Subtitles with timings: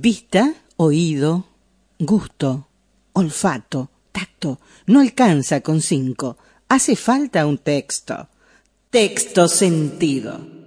[0.00, 1.44] Vista, oído,
[1.98, 2.68] gusto,
[3.14, 4.60] olfato, tacto.
[4.86, 6.38] No alcanza con cinco.
[6.68, 8.28] Hace falta un texto.
[8.90, 10.57] Texto sentido.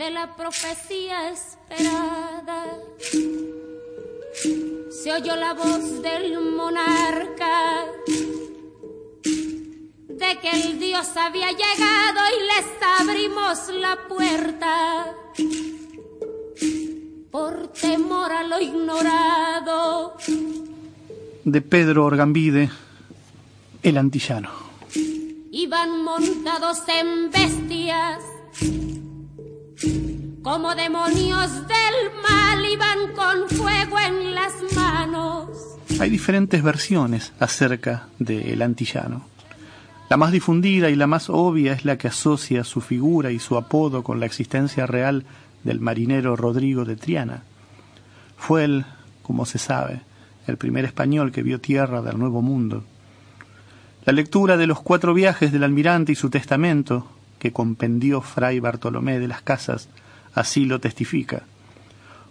[0.00, 2.64] De la profecía esperada.
[4.90, 7.84] Se oyó la voz del monarca
[10.08, 12.66] de que el Dios había llegado y les
[12.98, 15.14] abrimos la puerta
[17.30, 20.16] por temor a lo ignorado.
[21.44, 22.70] De Pedro Orgambide,
[23.82, 24.50] el antillano.
[25.50, 28.22] Iban montados en bestias,
[30.42, 35.48] como demonios del mal, iban con fuego en las manos.
[35.98, 39.26] Hay diferentes versiones acerca del antillano.
[40.08, 43.56] La más difundida y la más obvia es la que asocia su figura y su
[43.56, 45.24] apodo con la existencia real
[45.62, 47.42] del marinero Rodrigo de Triana.
[48.36, 48.86] Fue él,
[49.22, 50.00] como se sabe,
[50.46, 52.82] el primer español que vio tierra del Nuevo Mundo.
[54.04, 57.06] La lectura de los cuatro viajes del almirante y su testamento,
[57.38, 59.88] que compendió Fray Bartolomé de las Casas,
[60.34, 61.42] así lo testifica.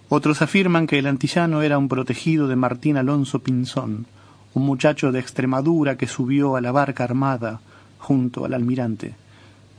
[0.10, 4.08] Otros afirman que el antillano era un protegido de Martín Alonso Pinzón,
[4.54, 7.62] un muchacho de Extremadura que subió a la barca armada
[8.00, 9.16] junto al almirante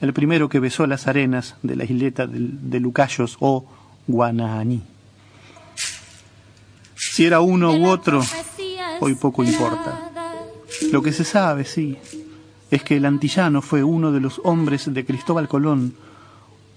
[0.00, 3.66] el primero que besó las arenas de la isleta de, Lucayos o
[4.06, 4.82] Guananí.
[6.94, 8.22] Si era uno u otro,
[9.00, 10.10] hoy poco importa.
[10.90, 11.98] Lo que se sabe, sí,
[12.70, 15.94] es que el antillano fue uno de los hombres de Cristóbal Colón,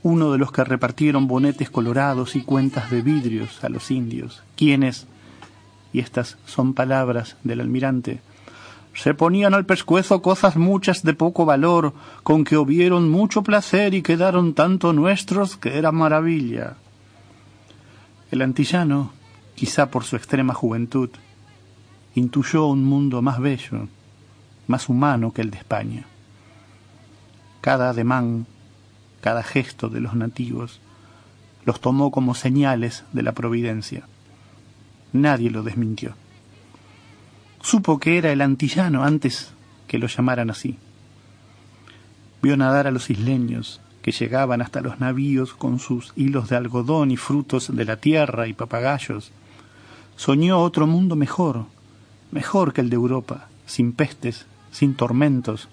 [0.03, 5.07] uno de los que repartieron bonetes colorados y cuentas de vidrios a los indios, quienes,
[5.93, 8.21] y estas son palabras del almirante,
[8.93, 14.03] se ponían al pescuezo cosas muchas de poco valor, con que hubieron mucho placer y
[14.03, 16.75] quedaron tanto nuestros que era maravilla.
[18.29, 19.11] El antillano,
[19.55, 21.09] quizá por su extrema juventud,
[22.13, 23.87] intuyó un mundo más bello,
[24.67, 26.05] más humano que el de España.
[27.61, 28.45] Cada ademán,
[29.23, 30.79] cada gesto de los nativos,
[31.65, 34.03] los tomó como señales de la providencia.
[35.13, 36.13] Nadie lo desmintió
[37.63, 39.53] supo que era el antillano antes
[39.87, 40.77] que lo llamaran así.
[42.41, 47.09] Vio nadar a los isleños, que llegaban hasta los navíos con sus hilos de algodón
[47.09, 49.31] y frutos de la tierra y papagayos.
[50.17, 51.65] Soñó otro mundo mejor,
[52.31, 55.69] mejor que el de Europa, sin pestes, sin tormentos,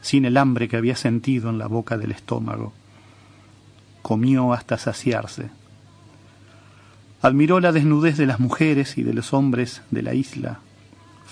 [0.00, 2.72] sin el hambre que había sentido en la boca del estómago.
[4.04, 5.48] Comió hasta saciarse.
[7.22, 10.60] Admiró la desnudez de las mujeres y de los hombres de la isla,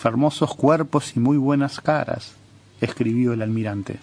[0.03, 2.33] hermosos cuerpos y muy buenas caras,
[2.81, 3.99] escribió el almirante.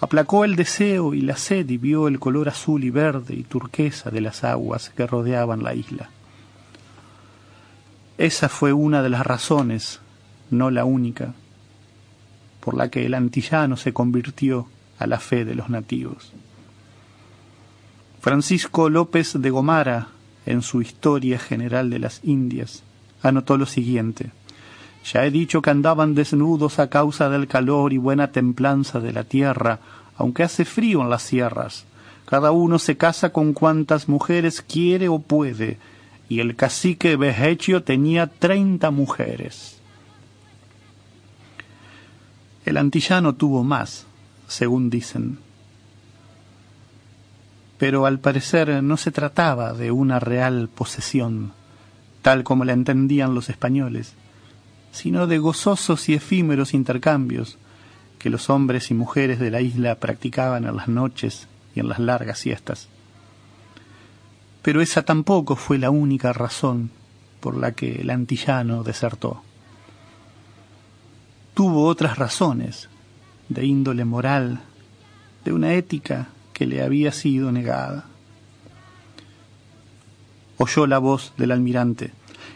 [0.00, 4.12] Aplacó el deseo y la sed y vio el color azul y verde y turquesa
[4.12, 6.10] de las aguas que rodeaban la isla.
[8.18, 9.98] Esa fue una de las razones,
[10.52, 11.34] no la única,
[12.60, 14.68] por la que el antillano se convirtió
[15.00, 16.32] a la fe de los nativos.
[18.22, 20.06] Francisco López de Gomara,
[20.46, 22.84] en su Historia General de las Indias,
[23.20, 24.30] anotó lo siguiente.
[25.12, 29.24] Ya he dicho que andaban desnudos a causa del calor y buena templanza de la
[29.24, 29.80] tierra,
[30.16, 31.84] aunque hace frío en las sierras.
[32.24, 35.78] Cada uno se casa con cuantas mujeres quiere o puede,
[36.28, 39.80] y el cacique Vejechio tenía treinta mujeres.
[42.64, 44.06] El antillano tuvo más,
[44.46, 45.38] según dicen.
[47.82, 51.50] Pero al parecer no se trataba de una real posesión,
[52.22, 54.14] tal como la entendían los españoles
[54.92, 57.58] sino de gozosos y efímeros intercambios
[58.18, 61.98] que los hombres y mujeres de la isla practicaban en las noches y en las
[61.98, 62.88] largas siestas.
[64.60, 66.90] Pero esa tampoco fue la única razón
[67.40, 69.42] por la que el antillano desertó.
[71.54, 72.88] Tuvo otras razones,
[73.48, 74.60] de índole moral,
[75.44, 78.06] de una ética que le había sido negada.
[80.58, 82.12] Oyó la voz del almirante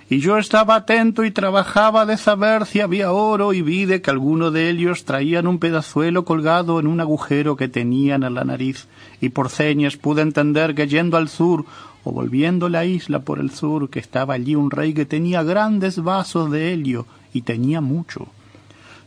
[0.08, 4.10] Y yo estaba atento y trabajaba de saber si había oro y vi de que
[4.10, 8.86] alguno de ellos traían un pedazuelo colgado en un agujero que tenían en la nariz
[9.20, 11.64] y por señas pude entender que yendo al sur
[12.04, 16.00] o volviendo la isla por el sur que estaba allí un rey que tenía grandes
[16.00, 18.28] vasos de helio y tenía mucho.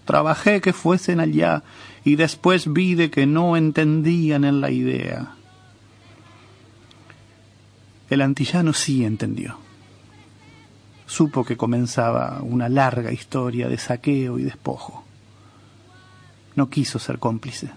[0.03, 1.63] Trabajé que fuesen allá
[2.09, 5.35] y después vi de que no entendían en la idea.
[8.09, 9.57] El antillano sí entendió
[11.09, 15.03] supo que comenzaba una larga historia de saqueo y despojo.
[16.56, 17.71] No quiso ser cómplice.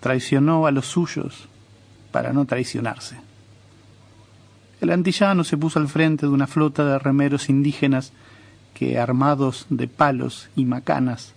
[0.00, 1.48] Traicionó a los suyos
[2.12, 3.16] para no traicionarse.
[4.82, 8.12] El antillano se puso al frente de una flota de remeros indígenas
[8.74, 11.32] que, armados de palos y macanas,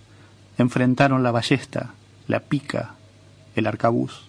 [0.58, 1.94] enfrentaron la ballesta,
[2.28, 2.96] la pica,
[3.56, 4.24] el arcabuz.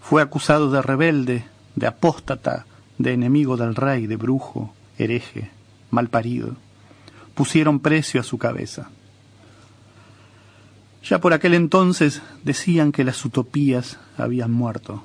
[0.00, 1.44] Fue acusado de rebelde,
[1.76, 2.66] de apóstata,
[2.98, 5.50] de enemigo del rey, de brujo, hereje,
[5.90, 6.56] malparido.
[7.34, 8.90] Pusieron precio a su cabeza.
[11.02, 15.02] Ya por aquel entonces decían que las utopías habían muerto,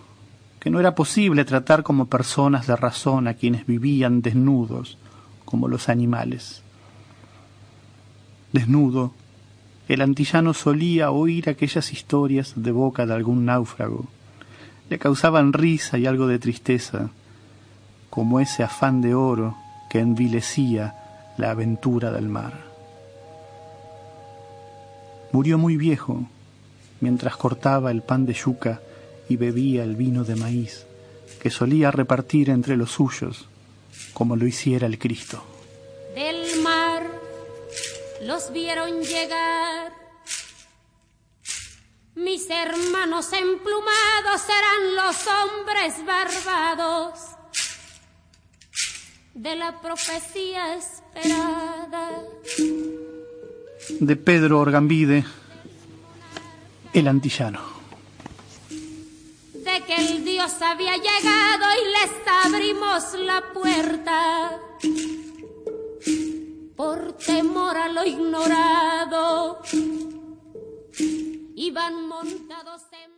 [0.59, 4.97] que no era posible tratar como personas de razón a quienes vivían desnudos
[5.45, 6.63] como los animales.
[8.51, 9.13] Desnudo,
[9.87, 14.07] el antillano solía oír aquellas historias de boca de algún náufrago.
[14.89, 17.09] Le causaban risa y algo de tristeza,
[18.09, 19.55] como ese afán de oro
[19.89, 20.95] que envilecía
[21.37, 22.53] la aventura del mar.
[25.31, 26.25] Murió muy viejo
[27.01, 28.81] mientras cortaba el pan de yuca
[29.27, 30.85] y bebía el vino de maíz
[31.41, 33.47] que solía repartir entre los suyos
[34.13, 35.43] como lo hiciera el Cristo.
[36.15, 37.14] Del mar
[38.21, 39.93] los vieron llegar.
[42.15, 47.19] Mis hermanos emplumados eran los hombres barbados
[49.33, 52.23] de la profecía esperada.
[53.99, 55.25] De Pedro Orgambide,
[56.93, 57.61] el antillano.
[58.69, 64.61] De que el Dios había llegado y les abrimos la puerta
[66.75, 69.61] por temor a lo ignorado.
[71.55, 73.15] Iban montados en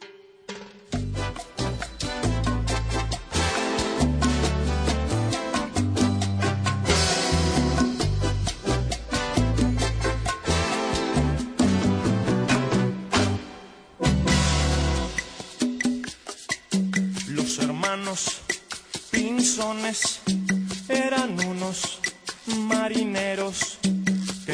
[19.12, 20.17] pinzones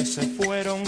[0.05, 0.83] se fueron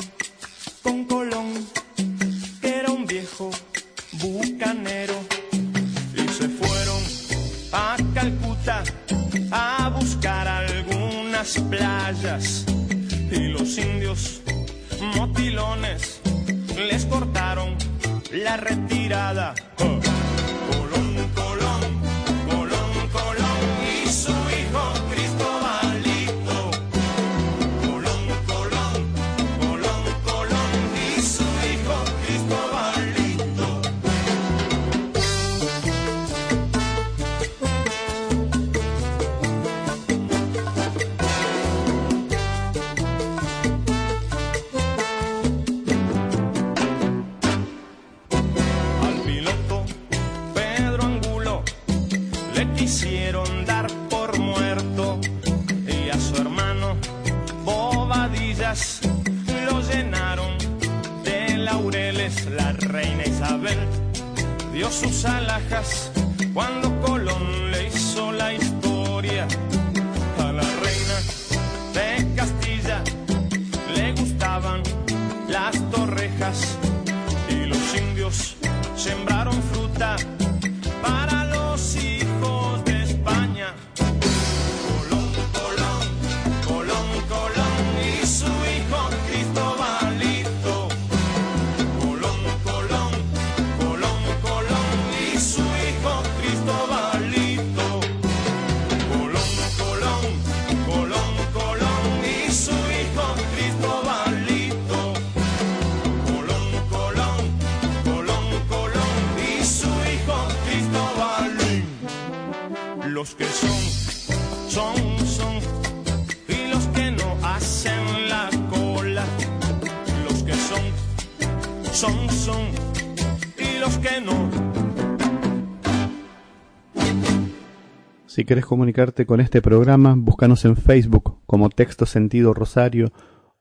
[128.46, 133.12] Si querés comunicarte con este programa, búscanos en Facebook como Texto Sentido Rosario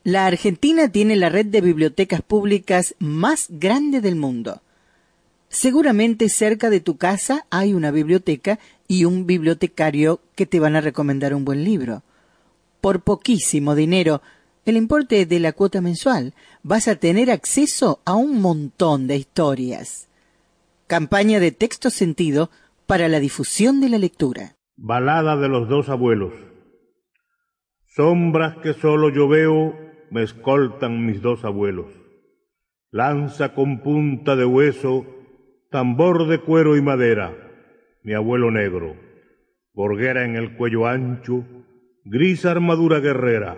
[0.03, 4.62] La Argentina tiene la red de bibliotecas públicas más grande del mundo.
[5.53, 8.57] Seguramente cerca de tu casa hay una biblioteca
[8.87, 12.01] y un bibliotecario que te van a recomendar un buen libro.
[12.81, 14.23] Por poquísimo dinero,
[14.65, 16.33] el importe de la cuota mensual,
[16.63, 20.09] vas a tener acceso a un montón de historias.
[20.87, 22.49] Campaña de texto sentido
[22.87, 24.55] para la difusión de la lectura.
[24.75, 26.33] Balada de los dos abuelos.
[27.85, 29.75] Sombras que solo yo veo
[30.09, 31.91] me escoltan mis dos abuelos.
[32.89, 35.05] Lanza con punta de hueso
[35.73, 37.35] tambor de cuero y madera,
[38.03, 38.95] mi abuelo negro,
[39.73, 41.43] borguera en el cuello ancho,
[42.05, 43.57] gris armadura guerrera,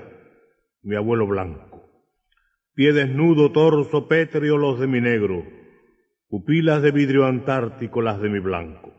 [0.81, 1.83] mi abuelo blanco,
[2.73, 5.43] pie desnudo, torso pétreo los de mi negro,
[6.29, 8.93] pupilas de vidrio antártico las de mi blanco.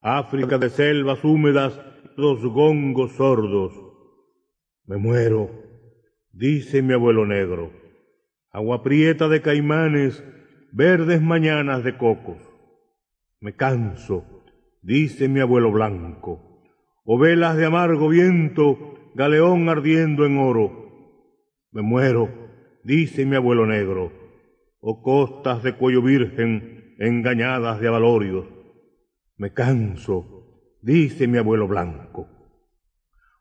[0.00, 1.78] África de selvas húmedas,
[2.16, 3.74] dos gongos sordos.
[4.86, 5.50] Me muero,
[6.32, 7.70] dice mi abuelo negro.
[8.52, 10.24] Agua prieta de caimanes,
[10.72, 12.38] verdes mañanas de cocos.
[13.40, 14.24] Me canso,
[14.82, 16.62] dice mi abuelo blanco,
[17.04, 20.70] o velas de amargo viento, galeón ardiendo en oro.
[21.72, 22.28] Me muero,
[22.84, 24.12] dice mi abuelo negro,
[24.80, 28.46] o costas de cuello virgen engañadas de avalorios.
[29.36, 32.28] Me canso, dice mi abuelo blanco,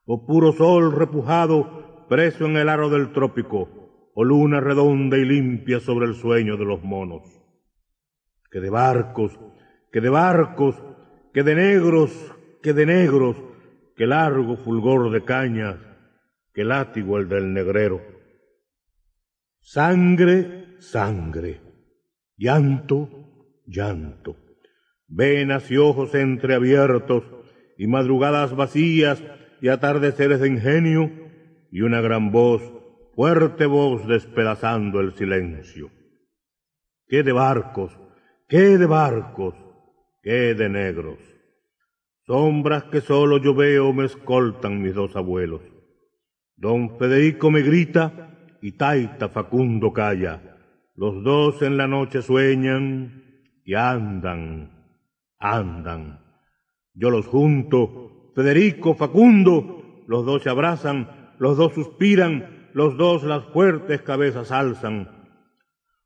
[0.05, 3.78] o puro sol repujado preso en el aro del trópico,
[4.23, 7.23] luna redonda y limpia sobre el sueño de los monos.
[8.51, 9.39] Que de barcos,
[9.91, 10.75] que de barcos,
[11.33, 12.11] que de negros,
[12.61, 13.37] que de negros,
[13.95, 15.77] que largo fulgor de cañas,
[16.53, 18.01] que látigo el del negrero.
[19.59, 21.61] Sangre, sangre,
[22.37, 23.09] llanto,
[23.65, 24.37] llanto,
[25.07, 27.23] venas y ojos entreabiertos,
[27.77, 29.23] y madrugadas vacías
[29.61, 31.11] y atardeceres de ingenio,
[31.71, 32.78] y una gran voz
[33.19, 35.91] fuerte voz despedazando el silencio.
[37.05, 37.99] ¿Qué de barcos?
[38.47, 39.55] ¿Qué de barcos?
[40.23, 41.19] ¿Qué de negros?
[42.25, 45.59] Sombras que solo yo veo me escoltan mis dos abuelos.
[46.55, 50.57] Don Federico me grita y Taita Facundo calla.
[50.95, 53.25] Los dos en la noche sueñan
[53.65, 54.95] y andan,
[55.39, 56.21] andan.
[56.93, 63.45] Yo los junto, Federico, Facundo, los dos se abrazan, los dos suspiran, los dos las
[63.45, 65.09] fuertes cabezas alzan,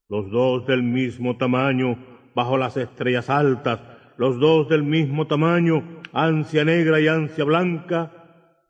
[0.09, 1.97] los dos del mismo tamaño,
[2.35, 3.81] bajo las estrellas altas,
[4.17, 8.11] los dos del mismo tamaño, ansia negra y ansia blanca,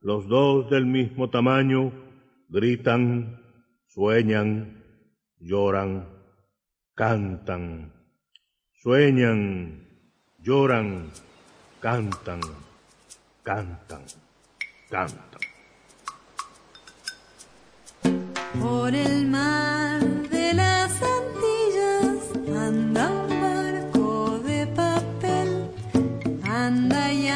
[0.01, 1.91] los dos del mismo tamaño,
[2.49, 3.41] gritan,
[3.87, 4.83] sueñan,
[5.39, 6.07] lloran,
[6.95, 7.93] cantan,
[8.73, 9.87] sueñan,
[10.39, 11.11] lloran,
[11.79, 12.41] cantan,
[13.43, 14.03] cantan,
[14.89, 15.42] cantan.
[18.63, 19.99] Por el mar
[20.31, 22.21] de las Antillas.
[22.57, 25.67] Anda un barco de papel,
[26.49, 27.27] anda y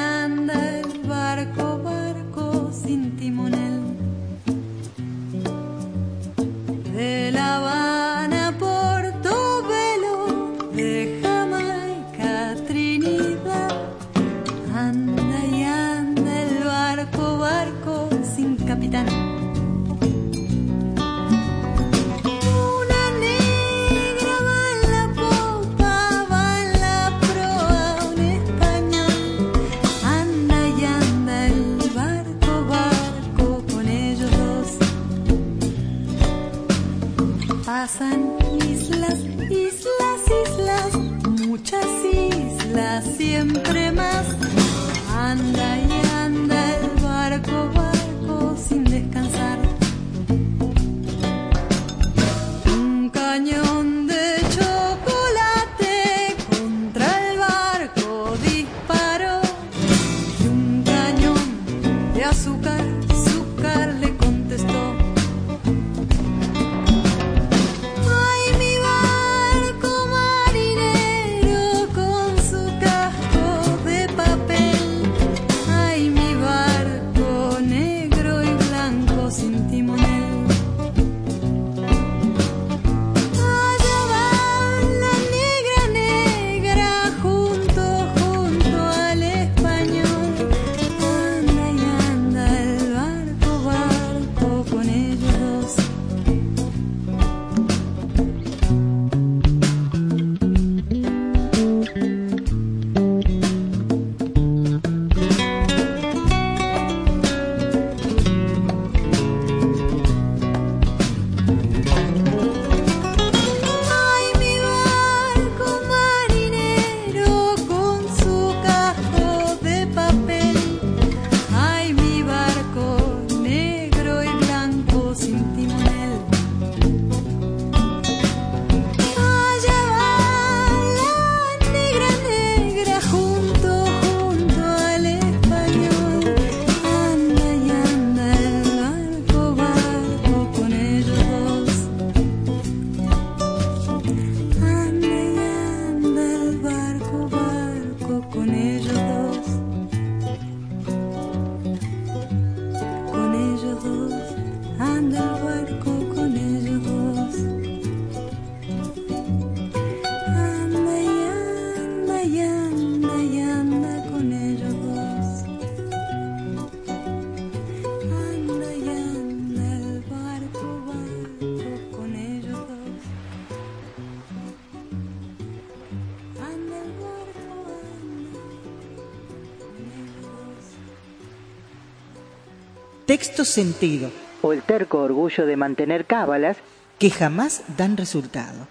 [183.57, 184.11] sentido
[184.43, 186.57] o el terco orgullo de mantener cábalas
[186.99, 188.67] que jamás dan resultado.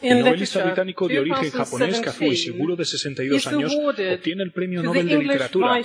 [0.00, 4.52] El novelista británico de origen japonés Kazuo 2017 Ishiguro, de 62 is años, obtiene el
[4.52, 5.80] Premio Nobel de Literatura.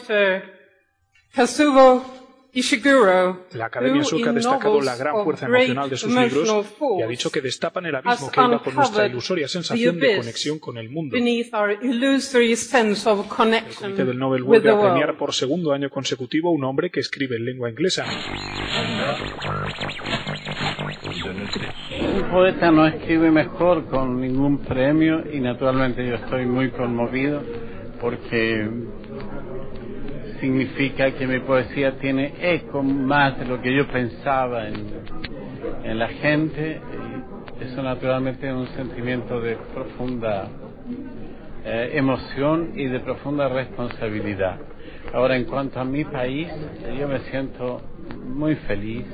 [3.52, 6.66] La Academia Sueca ha destacado la gran fuerza emocional de sus libros
[6.98, 10.18] y ha dicho que destapan el abismo que hay bajo nuestra ilusoria the sensación de
[10.18, 11.16] conexión con el mundo.
[11.16, 11.46] El
[13.76, 17.00] Comité del Nobel vuelve the a premiar por segundo año consecutivo a un hombre que
[17.00, 18.06] escribe en lengua inglesa.
[22.18, 27.44] Un poeta no escribe mejor con ningún premio y naturalmente yo estoy muy conmovido
[28.02, 28.68] porque
[30.40, 34.88] significa que mi poesía tiene eco más de lo que yo pensaba en,
[35.84, 36.82] en la gente
[37.62, 40.48] y eso naturalmente es un sentimiento de profunda
[41.66, 44.58] eh, emoción y de profunda responsabilidad.
[45.14, 46.48] Ahora en cuanto a mi país,
[47.00, 47.80] yo me siento
[48.26, 49.06] muy feliz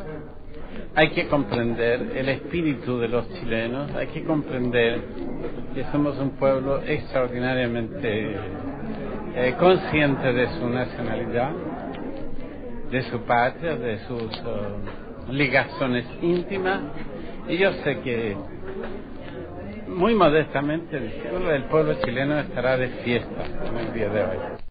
[0.96, 5.02] hay que comprender el espíritu de los chilenos, hay que comprender
[5.74, 8.36] que somos un pueblo extraordinariamente
[9.36, 11.52] eh, consciente de su nacionalidad,
[12.92, 16.82] de su patria, de sus eh, ligaciones íntimas,
[17.48, 18.38] y yo sé que,
[19.88, 24.63] muy modestamente el pueblo chileno estará de fiesta en el día de hoy.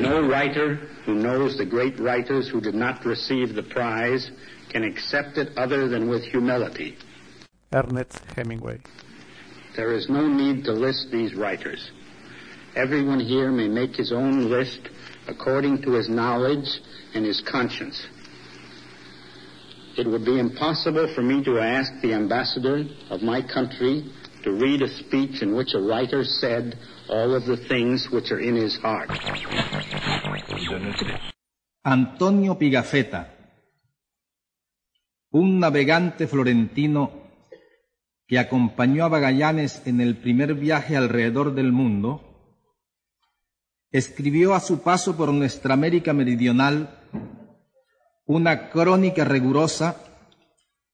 [0.00, 4.30] No writer who knows the great writers who did not receive the prize
[4.68, 6.96] can accept it other than with humility.
[7.72, 8.78] Ernest Hemingway.
[9.74, 11.90] There is no need to list these writers.
[12.74, 14.80] Everyone here may make his own list
[15.28, 16.80] according to his knowledge
[17.14, 18.06] and his conscience.
[19.96, 24.04] It would be impossible for me to ask the ambassador of my country
[24.50, 26.78] read a speech in which a writer said
[27.08, 29.10] all of the things which are in his heart.
[31.84, 33.32] Antonio Pigafetta,
[35.30, 37.26] un navegante florentino
[38.26, 42.22] que acompañó a Magallanes en el primer viaje alrededor del mundo,
[43.92, 47.00] escribió a su paso por nuestra América Meridional
[48.26, 49.96] una crónica rigurosa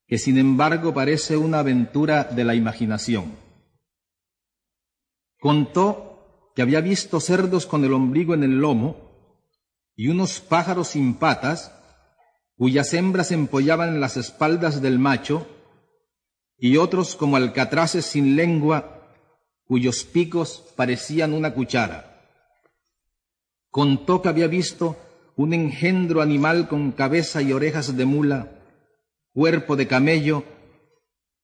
[0.06, 3.41] que sin embargo parece una aventura de la imaginación.
[5.42, 9.10] Contó que había visto cerdos con el ombligo en el lomo
[9.96, 11.72] y unos pájaros sin patas,
[12.56, 15.48] cuyas hembras empollaban en las espaldas del macho,
[16.56, 19.16] y otros como alcatraces sin lengua,
[19.66, 22.22] cuyos picos parecían una cuchara.
[23.68, 24.96] Contó que había visto
[25.34, 28.48] un engendro animal con cabeza y orejas de mula,
[29.32, 30.44] cuerpo de camello,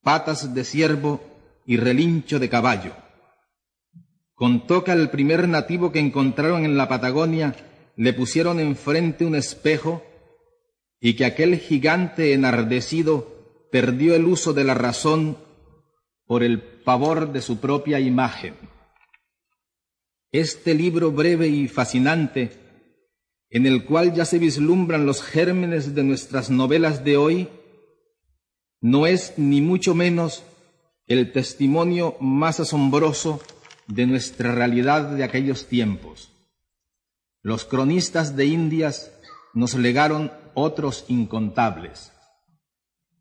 [0.05, 1.21] patas de ciervo
[1.67, 3.08] y relincho de caballo.
[4.39, 7.57] Contó que al primer nativo que encontraron en la Patagonia
[7.97, 10.05] le pusieron enfrente un espejo
[11.01, 15.39] y que aquel gigante enardecido perdió el uso de la razón
[16.25, 18.55] por el pavor de su propia imagen.
[20.31, 22.53] Este libro breve y fascinante,
[23.51, 27.49] en el cual ya se vislumbran los gérmenes de nuestras novelas de hoy,
[28.81, 30.45] no es ni mucho menos
[31.09, 33.41] el testimonio más asombroso
[33.89, 36.31] de nuestra realidad de aquellos tiempos.
[37.43, 39.11] Los cronistas de Indias
[39.55, 42.13] nos legaron otros incontables.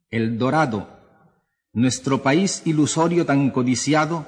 [0.10, 0.90] El Dorado,
[1.74, 4.26] nuestro país ilusorio tan codiciado,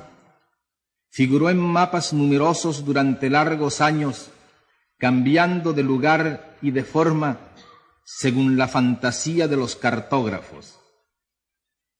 [1.09, 4.29] figuró en mapas numerosos durante largos años,
[4.97, 7.39] cambiando de lugar y de forma
[8.03, 10.79] según la fantasía de los cartógrafos.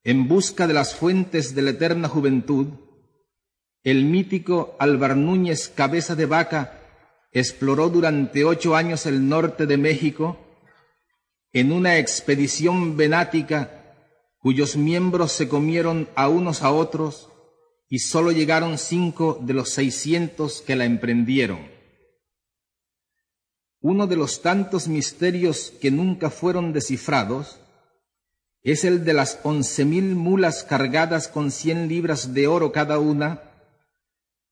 [0.04, 2.68] En busca de las fuentes de la eterna juventud,
[3.84, 6.80] el mítico Álvar Núñez Cabeza de Vaca
[7.32, 10.38] exploró durante ocho años el norte de México
[11.54, 13.96] en una expedición venática
[14.40, 17.30] cuyos miembros se comieron a unos a otros
[17.90, 21.68] y solo llegaron cinco de los seiscientos que la emprendieron.
[23.82, 27.60] Uno de los tantos misterios que nunca fueron descifrados
[28.62, 33.49] es el de las once mil mulas cargadas con cien libras de oro cada una,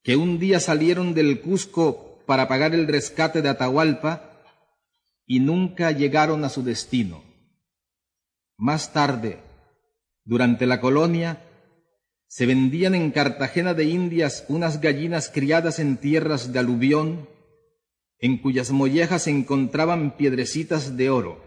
[0.08, 4.42] que un día salieron del Cusco para pagar el rescate de Atahualpa
[5.26, 7.26] y nunca llegaron a su destino.
[8.56, 9.40] Más tarde,
[10.24, 11.44] durante la colonia,
[12.26, 17.28] se vendían en Cartagena de Indias unas gallinas criadas en tierras de aluvión,
[18.20, 21.44] en cuyas mollejas se encontraban piedrecitas de oro.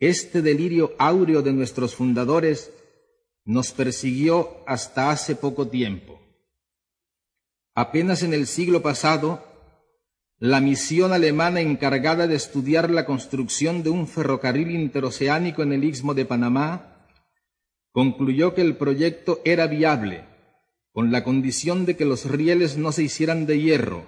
[0.00, 2.72] Este delirio áureo de nuestros fundadores
[3.44, 6.18] nos persiguió hasta hace poco tiempo.
[7.80, 9.44] Apenas en el siglo pasado,
[10.40, 16.12] la misión alemana encargada de estudiar la construcción de un ferrocarril interoceánico en el istmo
[16.12, 17.06] de Panamá
[17.92, 20.24] concluyó que el proyecto era viable,
[20.90, 24.06] con la condición de que los rieles no se hicieran de hierro,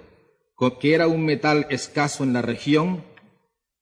[0.81, 3.05] que era un metal escaso en la región,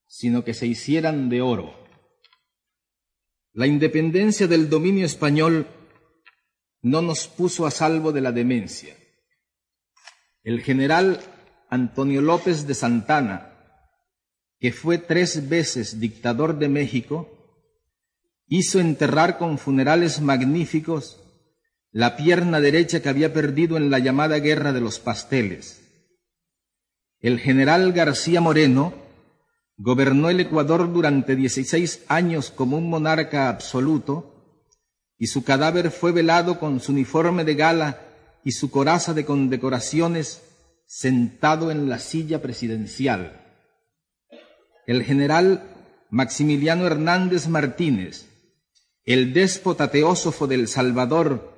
[0.06, 1.74] sino que se hicieran de oro.
[3.52, 5.66] La independencia del dominio español
[6.80, 8.99] no nos puso a salvo de la demencia.
[10.42, 11.20] El general
[11.68, 13.52] Antonio López de Santana,
[14.58, 17.28] que fue tres veces dictador de México,
[18.46, 21.22] hizo enterrar con funerales magníficos
[21.92, 25.80] la pierna derecha que había perdido en la llamada Guerra de los Pasteles.
[27.20, 28.94] El general García Moreno
[29.82, 34.68] Gobernó el Ecuador durante 16 años como un monarca absoluto
[35.16, 38.09] y su cadáver fue velado con su uniforme de gala
[38.44, 40.42] y su coraza de condecoraciones
[40.86, 43.40] sentado en la silla presidencial.
[44.86, 45.76] El general
[46.10, 48.26] Maximiliano Hernández Martínez,
[49.04, 51.54] el déspota teósofo del Salvador,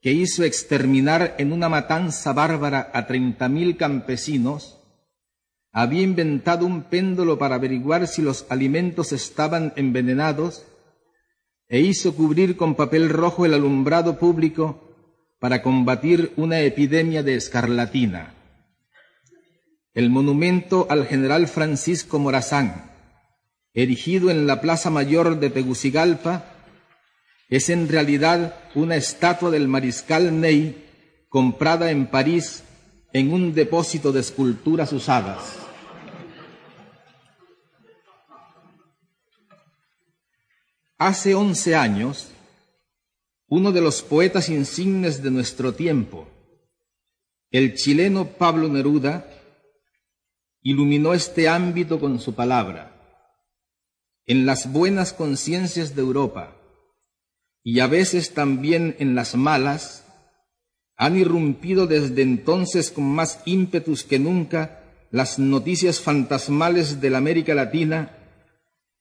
[0.00, 4.78] que hizo exterminar en una matanza bárbara a treinta mil campesinos,
[5.72, 10.64] había inventado un péndulo para averiguar si los alimentos estaban envenenados
[11.68, 14.85] e hizo cubrir con papel rojo el alumbrado público
[15.38, 18.34] para combatir una epidemia de escarlatina.
[19.94, 22.90] El monumento al general Francisco Morazán,
[23.74, 26.44] erigido en la Plaza Mayor de Tegucigalpa,
[27.48, 30.84] es en realidad una estatua del mariscal Ney
[31.28, 32.64] comprada en París
[33.12, 35.58] en un depósito de esculturas usadas.
[40.98, 42.30] Hace once años,
[43.48, 46.28] uno de los poetas insignes de nuestro tiempo,
[47.50, 49.26] el chileno Pablo Neruda,
[50.62, 52.92] iluminó este ámbito con su palabra.
[54.26, 56.56] En las buenas conciencias de Europa,
[57.62, 60.04] y a veces también en las malas,
[60.96, 67.54] han irrumpido desde entonces con más ímpetus que nunca las noticias fantasmales de la América
[67.54, 68.16] Latina,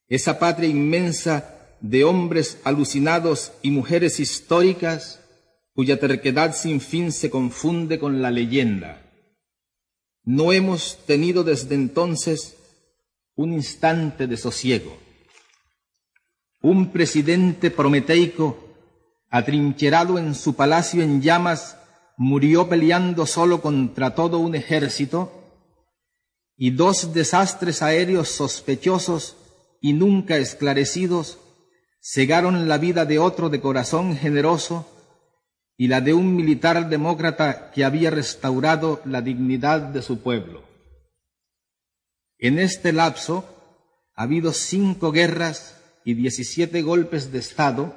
[0.08, 5.22] esa patria inmensa de hombres alucinados y mujeres históricas
[5.74, 9.02] cuya terquedad sin fin se confunde con la leyenda.
[10.24, 12.58] No hemos tenido desde entonces
[13.36, 14.98] un instante de sosiego.
[16.62, 18.58] Un presidente prometeico,
[19.30, 21.78] atrincherado en su palacio en llamas,
[22.18, 25.32] murió peleando solo contra todo un ejército,
[26.58, 29.36] y dos desastres aéreos sospechosos
[29.82, 31.38] y nunca esclarecidos
[32.08, 34.88] cegaron la vida de otro de corazón generoso
[35.76, 40.62] y la de un militar demócrata que había restaurado la dignidad de su pueblo.
[42.38, 43.44] En este lapso
[44.13, 47.96] ha habido cinco guerras y diecisiete golpes de Estado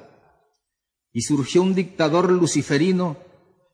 [1.13, 3.17] y surgió un dictador luciferino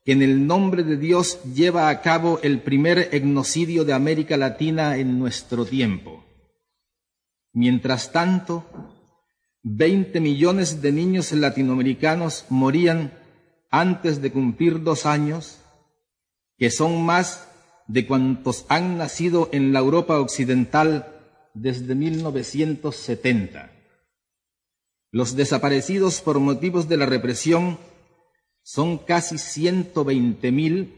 [0.04, 4.98] que en el nombre de Dios lleva a cabo el primer etnocidio de América Latina
[4.98, 6.26] en nuestro tiempo.
[7.54, 8.94] Mientras tanto,
[9.67, 13.17] Veinte millones de niños latinoamericanos morían
[13.71, 15.58] antes de cumplir dos años,
[16.60, 17.47] que son más
[17.88, 21.08] de cuantos han nacido en la Europa occidental
[21.56, 23.71] desde 1970.
[25.10, 27.80] Los desaparecidos por motivos de la represión
[28.62, 30.93] son casi 120 mil,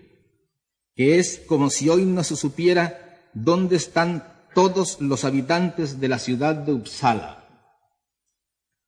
[0.93, 6.19] que es como si hoy no se supiera dónde están todos los habitantes de la
[6.19, 7.46] ciudad de Uppsala.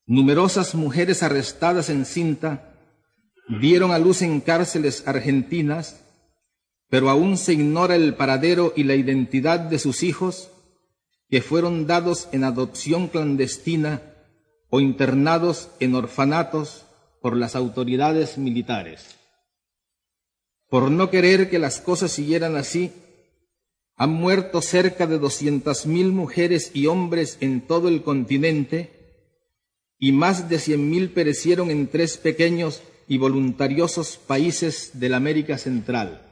[0.10, 2.74] Numerosas mujeres arrestadas en cinta
[3.62, 6.02] dieron a luz en cárceles argentinas
[6.90, 10.50] pero aún se ignora el paradero y la identidad de sus hijos
[11.30, 14.02] que fueron dados en adopción clandestina
[14.70, 16.86] o internados en orfanatos
[17.22, 19.16] por las autoridades militares.
[20.68, 22.92] Por no querer que las cosas siguieran así,
[23.96, 28.99] han muerto cerca de doscientas mil mujeres y hombres en todo el continente
[30.00, 35.58] y más de cien mil perecieron en tres pequeños y voluntariosos países de la América
[35.58, 36.26] Central,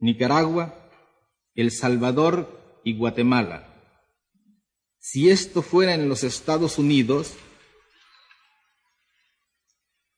[0.00, 0.90] Nicaragua,
[1.54, 3.74] El Salvador y Guatemala.
[4.98, 7.34] Si esto fuera en los Estados Unidos,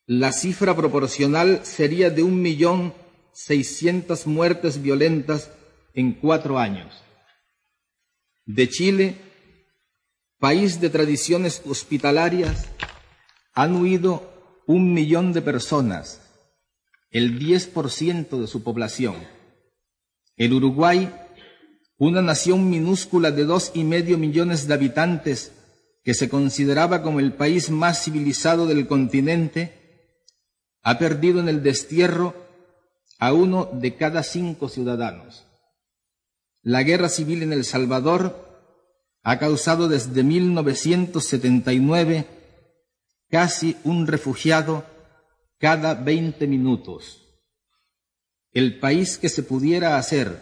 [0.07, 2.94] la cifra proporcional sería de un millón
[3.33, 5.53] seiscientas muertes violentas
[5.94, 6.92] en cuatro años.
[8.46, 9.16] De Chile,
[10.40, 12.68] país de tradiciones hospitalarias,
[13.53, 16.22] han huido un millón de personas,
[17.11, 19.16] el 10% de su población.
[20.37, 21.14] El Uruguay,
[21.98, 25.53] una nación minúscula de dos y medio millones de habitantes
[26.03, 29.79] que se consideraba como el país más civilizado del continente,
[30.83, 32.35] ha perdido en el destierro
[33.18, 35.44] a uno de cada cinco ciudadanos.
[36.62, 38.49] La guerra civil en El Salvador
[39.22, 42.26] ha causado desde 1979
[43.28, 44.85] casi un refugiado
[45.59, 47.26] cada 20 minutos.
[48.52, 50.40] El país que se pudiera hacer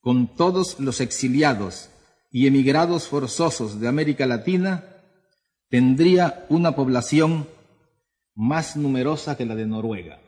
[0.00, 1.90] con todos los exiliados
[2.30, 4.84] y emigrados forzosos de América Latina
[5.68, 7.46] tendría una población
[8.34, 10.22] más numerosa que la de Noruega.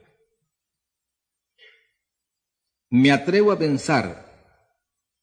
[2.90, 4.28] Me atrevo a pensar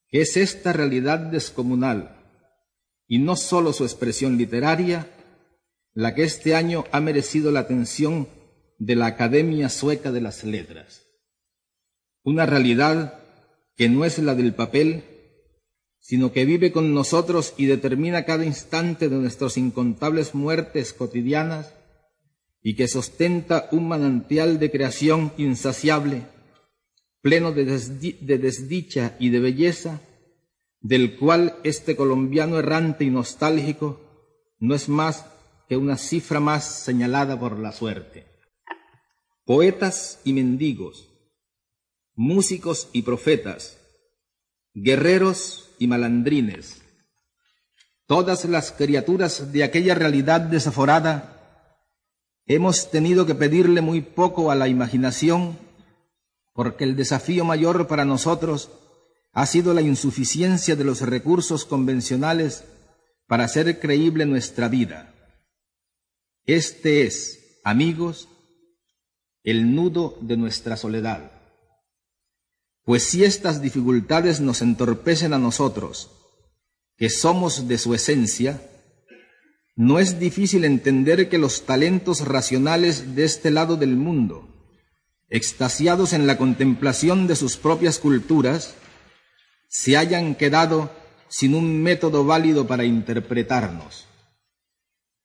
[0.10, 2.17] que es esta realidad descomunal
[3.08, 5.10] y no sólo su expresión literaria
[5.94, 8.28] la que este año ha merecido la atención
[8.78, 11.08] de la Academia Sueca de las Letras.
[12.24, 13.20] Una realidad
[13.76, 15.04] que no es la del papel,
[16.00, 21.74] sino que vive con nosotros y determina cada instante de nuestras incontables muertes cotidianas
[22.62, 26.24] y que sostenta un manantial de creación insaciable,
[27.22, 30.02] pleno de, de desdicha y de belleza,
[30.88, 34.00] del cual este colombiano errante y nostálgico
[34.58, 35.26] no es más
[35.68, 38.26] que una cifra más señalada por la suerte.
[39.46, 41.10] Poetas y mendigos,
[42.16, 43.78] músicos y profetas,
[44.74, 46.82] guerreros y malandrines,
[48.06, 51.84] todas las criaturas de aquella realidad desaforada,
[52.46, 55.60] hemos tenido que pedirle muy poco a la imaginación,
[56.54, 58.70] porque el desafío mayor para nosotros
[59.38, 62.64] ha sido la insuficiencia de los recursos convencionales
[63.28, 65.14] para hacer creíble nuestra vida.
[66.48, 68.30] Este es, amigos,
[69.44, 71.32] el nudo de nuestra soledad.
[72.84, 76.10] Pues si estas dificultades nos entorpecen a nosotros,
[76.98, 78.60] que somos de su esencia,
[79.76, 84.50] no es difícil entender que los talentos racionales de este lado del mundo,
[85.30, 88.74] extasiados en la contemplación de sus propias culturas,
[89.68, 90.90] se hayan quedado
[91.30, 94.08] sin un método válido para interpretarnos.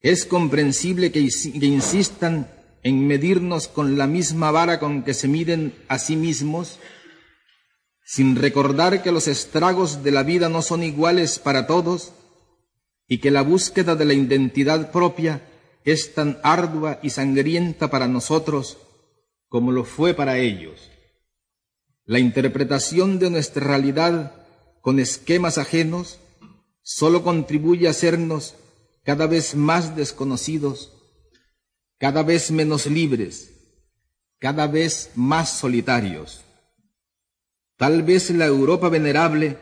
[0.00, 2.50] Es comprensible que, insistan
[2.82, 6.80] en medirnos con la misma vara con que se miden a sí mismos,
[8.04, 12.12] sin recordar que los estragos de la vida no son iguales para todos
[13.06, 15.48] y que la búsqueda de la identidad propia
[15.84, 18.78] es tan ardua y sangrienta para nosotros
[19.48, 20.91] como lo fue para ellos.
[22.12, 24.34] La interpretación de nuestra realidad
[24.82, 26.18] con esquemas ajenos
[26.82, 28.54] solo contribuye a hacernos
[29.02, 30.92] cada vez más desconocidos,
[31.96, 33.54] cada vez menos libres,
[34.38, 36.42] cada vez más solitarios.
[37.78, 39.56] Tal vez la Europa venerable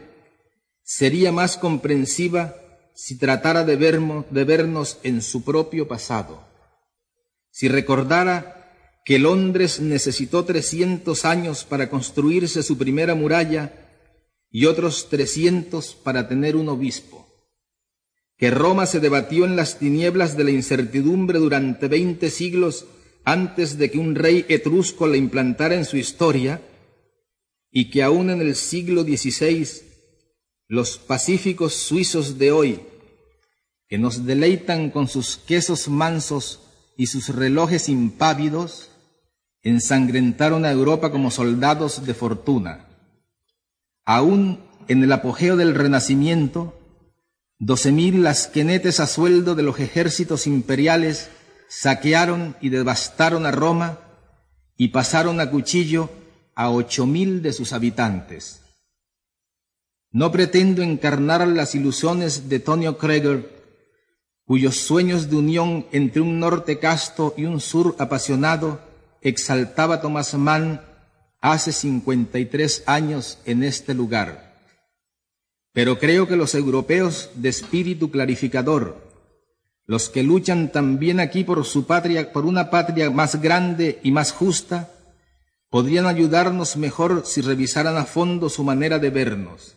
[0.82, 2.56] sería más comprensiva
[2.96, 6.42] si tratara de, de vernos en su propio pasado,
[7.52, 8.59] si recordara
[9.04, 13.72] que Londres necesitó trescientos años para construirse su primera muralla
[14.50, 17.26] y otros trescientos para tener un obispo,
[18.36, 22.86] que Roma se debatió en las tinieblas de la incertidumbre durante veinte siglos
[23.24, 26.62] antes de que un rey etrusco la implantara en su historia,
[27.70, 29.68] y que aún en el siglo XVI
[30.66, 32.80] los pacíficos suizos de hoy,
[33.88, 36.60] que nos deleitan con sus quesos mansos
[36.96, 38.89] y sus relojes impávidos,
[39.62, 42.86] ensangrentaron a Europa como soldados de fortuna.
[44.04, 46.78] Aún en el apogeo del Renacimiento,
[47.58, 51.30] doce mil lasquenetes a sueldo de los ejércitos imperiales
[51.68, 53.98] saquearon y devastaron a Roma
[54.76, 56.10] y pasaron a cuchillo
[56.54, 58.62] a ocho mil de sus habitantes.
[60.10, 63.60] No pretendo encarnar las ilusiones de Tonio Kreger,
[64.44, 68.80] cuyos sueños de unión entre un norte casto y un sur apasionado
[69.20, 70.80] exaltaba Thomas Mann
[71.40, 74.50] hace 53 años en este lugar.
[75.72, 79.08] Pero creo que los europeos de espíritu clarificador,
[79.86, 84.32] los que luchan también aquí por su patria, por una patria más grande y más
[84.32, 84.90] justa,
[85.68, 89.76] podrían ayudarnos mejor si revisaran a fondo su manera de vernos.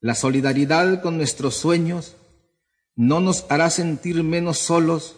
[0.00, 2.16] La solidaridad con nuestros sueños
[2.94, 5.16] no nos hará sentir menos solos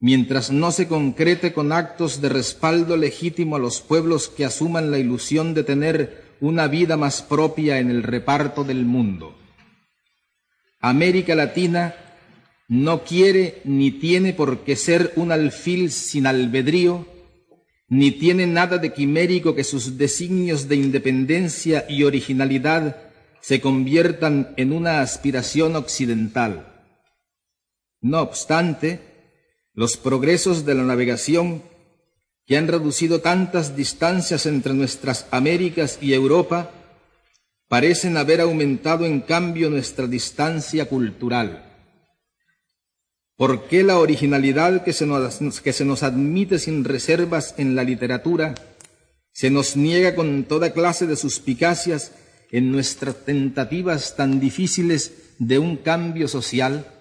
[0.00, 4.98] mientras no se concrete con actos de respaldo legítimo a los pueblos que asuman la
[4.98, 9.36] ilusión de tener una vida más propia en el reparto del mundo.
[10.80, 11.96] América Latina
[12.68, 17.06] no quiere ni tiene por qué ser un alfil sin albedrío,
[17.88, 22.96] ni tiene nada de quimérico que sus designios de independencia y originalidad
[23.40, 26.84] se conviertan en una aspiración occidental.
[28.00, 29.00] No obstante,
[29.78, 31.62] los progresos de la navegación,
[32.48, 36.72] que han reducido tantas distancias entre nuestras Américas y Europa,
[37.68, 41.64] parecen haber aumentado en cambio nuestra distancia cultural.
[43.36, 47.84] ¿Por qué la originalidad que se, nos, que se nos admite sin reservas en la
[47.84, 48.56] literatura
[49.30, 52.10] se nos niega con toda clase de suspicacias
[52.50, 56.97] en nuestras tentativas tan difíciles de un cambio social?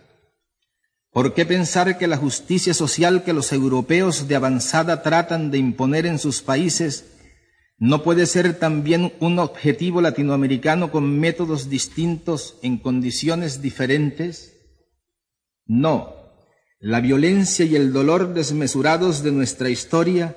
[1.12, 6.06] ¿Por qué pensar que la justicia social que los europeos de avanzada tratan de imponer
[6.06, 7.06] en sus países
[7.80, 14.54] no puede ser también un objetivo latinoamericano con métodos distintos en condiciones diferentes?
[15.65, 16.15] No,
[16.80, 20.36] la violencia y el dolor desmesurados de nuestra historia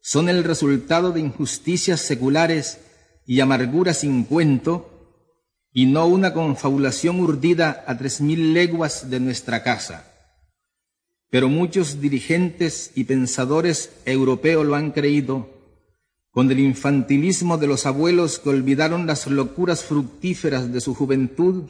[0.00, 2.80] son el resultado de injusticias seculares
[3.26, 4.93] y amarguras sin cuento
[5.76, 10.08] y no una confabulación urdida a tres mil leguas de nuestra casa.
[11.30, 15.50] Pero muchos dirigentes y pensadores europeos lo han creído
[16.30, 21.64] con el infantilismo de los abuelos que olvidaron las locuras fructíferas de su juventud,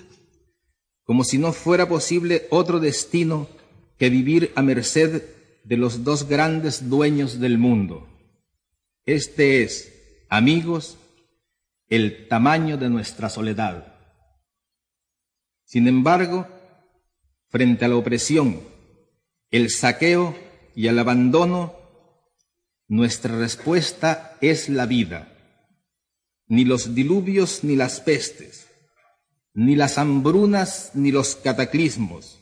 [1.05, 3.49] como si no fuera posible otro destino
[3.99, 5.23] que vivir a merced
[5.65, 8.07] de los dos grandes dueños del mundo.
[9.07, 9.91] Este es,
[10.29, 10.99] amigos,
[11.89, 13.94] el tamaño de nuestra soledad.
[15.75, 16.47] Sin embargo,
[17.49, 18.61] frente a la opresión,
[19.51, 20.39] el saqueo
[20.77, 21.75] y el abandono,
[22.87, 25.37] nuestra respuesta es la vida.
[26.47, 28.69] Ni los diluvios ni las pestes,
[29.53, 32.39] ni las hambrunas ni los cataclismos,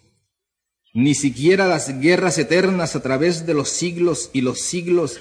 [0.92, 5.20] ni siquiera las guerras eternas a través de los siglos y los siglos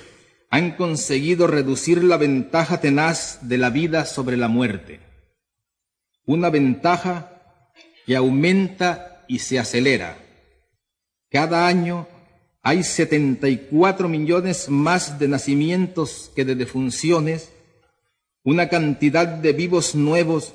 [0.49, 4.99] han conseguido reducir la ventaja tenaz de la vida sobre la muerte.
[6.25, 7.30] Una ventaja
[8.05, 10.17] que aumenta y se acelera.
[11.29, 12.07] Cada año
[12.61, 17.51] hay 74 millones más de nacimientos que de defunciones,
[18.43, 20.53] una cantidad de vivos nuevos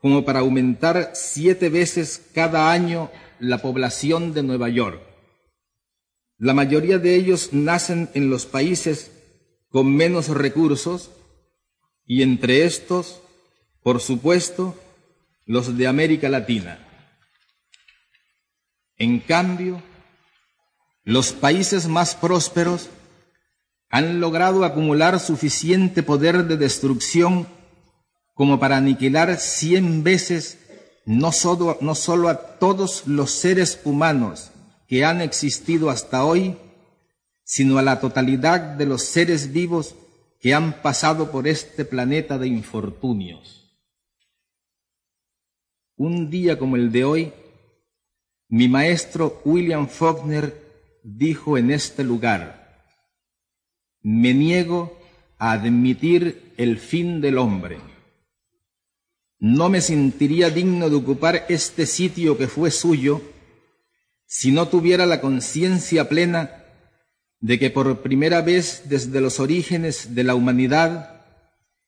[0.00, 5.00] como para aumentar siete veces cada año la población de Nueva York.
[6.38, 9.10] La mayoría de ellos nacen en los países
[9.70, 11.10] con menos recursos
[12.04, 13.20] y entre estos,
[13.82, 14.74] por supuesto,
[15.46, 16.85] los de América Latina.
[18.98, 19.82] En cambio,
[21.04, 22.88] los países más prósperos
[23.90, 27.46] han logrado acumular suficiente poder de destrucción
[28.34, 30.58] como para aniquilar cien veces
[31.06, 34.50] no solo, a todos los seres humanos
[34.88, 36.56] que han existido hasta hoy,
[37.44, 39.94] sino a la totalidad de los seres vivos
[40.40, 43.78] que han pasado por este planeta de infortunios.
[45.96, 47.32] Un día como el de hoy,
[48.48, 52.84] mi maestro William Faulkner dijo en este lugar,
[54.02, 54.98] me niego
[55.38, 57.78] a admitir el fin del hombre.
[59.38, 63.20] No me sentiría digno de ocupar este sitio que fue suyo
[64.26, 66.64] si no tuviera la conciencia plena
[67.40, 71.24] de que por primera vez desde los orígenes de la humanidad,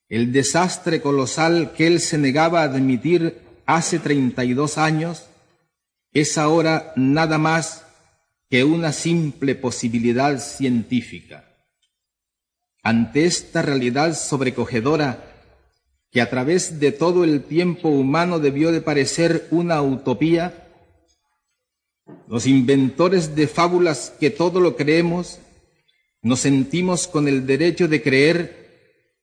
[0.08, 5.27] el desastre colosal que él se negaba a admitir hace 32 años
[6.12, 7.84] es ahora nada más
[8.50, 11.44] que una simple posibilidad científica.
[12.82, 15.24] Ante esta realidad sobrecogedora,
[16.10, 20.66] que a través de todo el tiempo humano debió de parecer una utopía,
[22.26, 25.38] los inventores de fábulas que todo lo creemos,
[26.22, 28.68] nos sentimos con el derecho de creer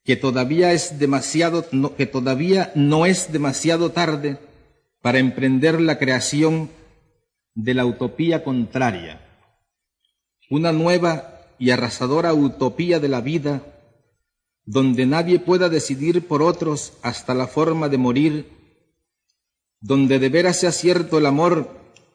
[0.03, 4.37] que todavía es demasiado, no, que todavía no es demasiado tarde
[5.05, 6.71] para emprender la creación
[7.53, 9.21] de la utopía contraria,
[10.49, 13.61] una nueva y arrasadora utopía de la vida
[14.65, 18.49] donde nadie pueda decidir por otros hasta la forma de morir,
[19.79, 21.69] donde de veras sea cierto el amor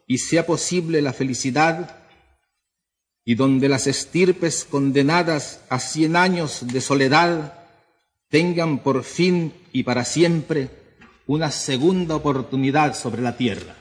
[0.08, 1.96] y sea posible la felicidad,
[3.24, 7.54] y donde las estirpes condenadas a cien años de soledad
[8.30, 10.79] tengan por fin y para siempre
[11.32, 13.76] una segunda oportunidad sobre la tierra.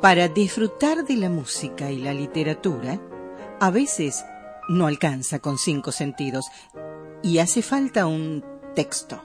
[0.00, 3.00] Para disfrutar de la música y la literatura,
[3.58, 4.24] a veces
[4.68, 6.46] no alcanza con cinco sentidos
[7.20, 8.44] y hace falta un
[8.76, 9.20] texto.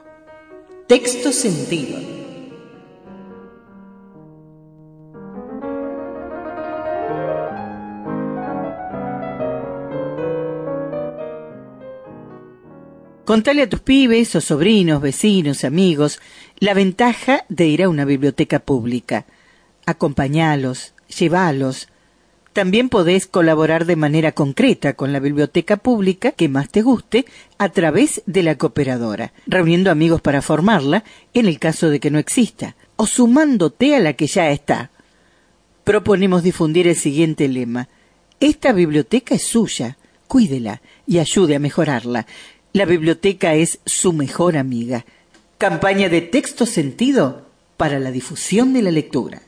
[0.88, 2.25] Texto sentido.
[13.26, 16.20] Contale a tus pibes o sobrinos, vecinos, amigos,
[16.60, 19.26] la ventaja de ir a una biblioteca pública.
[19.84, 21.88] Acompañalos, llévalos.
[22.52, 27.26] También podés colaborar de manera concreta con la biblioteca pública que más te guste
[27.58, 31.02] a través de la cooperadora, reuniendo amigos para formarla
[31.34, 34.92] en el caso de que no exista, o sumándote a la que ya está.
[35.82, 37.88] Proponemos difundir el siguiente lema.
[38.38, 39.98] Esta biblioteca es suya,
[40.28, 42.26] cuídela y ayude a mejorarla.
[42.76, 45.06] La biblioteca es su mejor amiga.
[45.56, 47.46] Campaña de texto sentido
[47.78, 49.40] para la difusión de la lectura.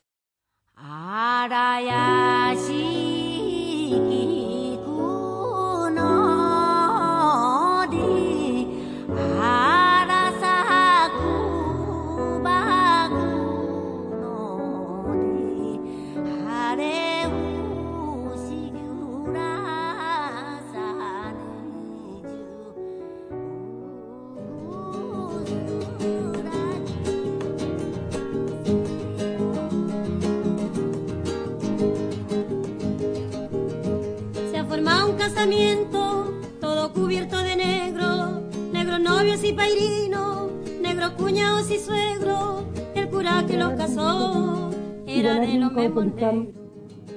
[35.29, 38.41] Casamiento, todo cubierto de negro,
[38.73, 40.51] negros novios y pairinos,
[40.81, 42.65] negros cuñados y suegros,
[42.95, 44.71] el cura que los casó
[45.07, 45.73] era de los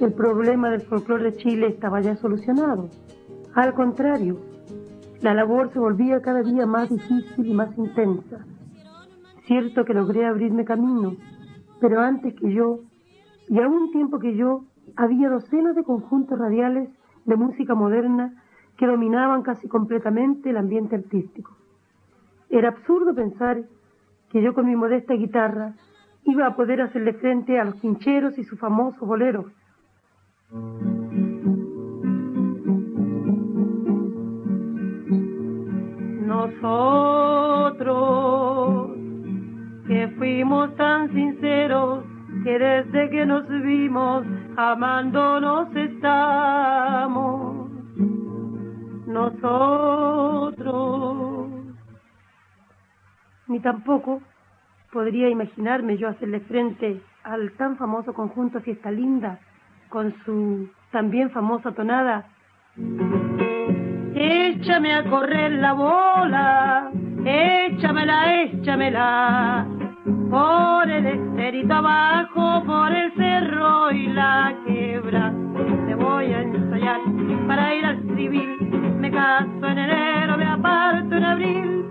[0.00, 2.90] el problema del folclore de Chile estaba ya solucionado.
[3.54, 4.40] Al contrario,
[5.22, 8.44] la labor se volvía cada día más difícil y más intensa.
[9.46, 11.16] Cierto que logré abrirme camino,
[11.80, 12.80] pero antes que yo,
[13.48, 14.64] y a un tiempo que yo,
[14.96, 16.90] había docenas de conjuntos radiales
[17.24, 18.32] de música moderna
[18.76, 21.56] que dominaban casi completamente el ambiente artístico.
[22.50, 23.62] Era absurdo pensar
[24.30, 25.74] que yo con mi modesta guitarra
[26.24, 29.46] iba a poder hacerle frente a los quincheros y sus famosos boleros.
[36.26, 37.82] Nosotros
[39.86, 42.04] que fuimos tan sinceros
[42.44, 44.24] que desde que nos vimos
[44.56, 47.70] amándonos estamos.
[49.06, 50.52] Nosotros.
[53.48, 54.22] Ni tampoco
[54.92, 59.38] podría imaginarme yo hacerle frente al tan famoso conjunto Fiesta Linda
[59.88, 62.24] con su también famosa tonada.
[64.14, 66.90] Échame a correr la bola,
[67.24, 69.66] échamela, échamela,
[70.32, 75.30] por el esterito abajo, por el cerro y la quebra.
[75.86, 77.00] Te voy a ensayar
[77.46, 81.84] para ir al civil, me caso en enero, me aparto en abril.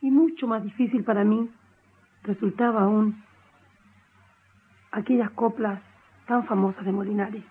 [0.00, 1.48] Y mucho más difícil para mí
[2.24, 3.22] resultaba aún
[4.90, 5.80] aquellas coplas
[6.26, 7.44] tan famosas de Molinares.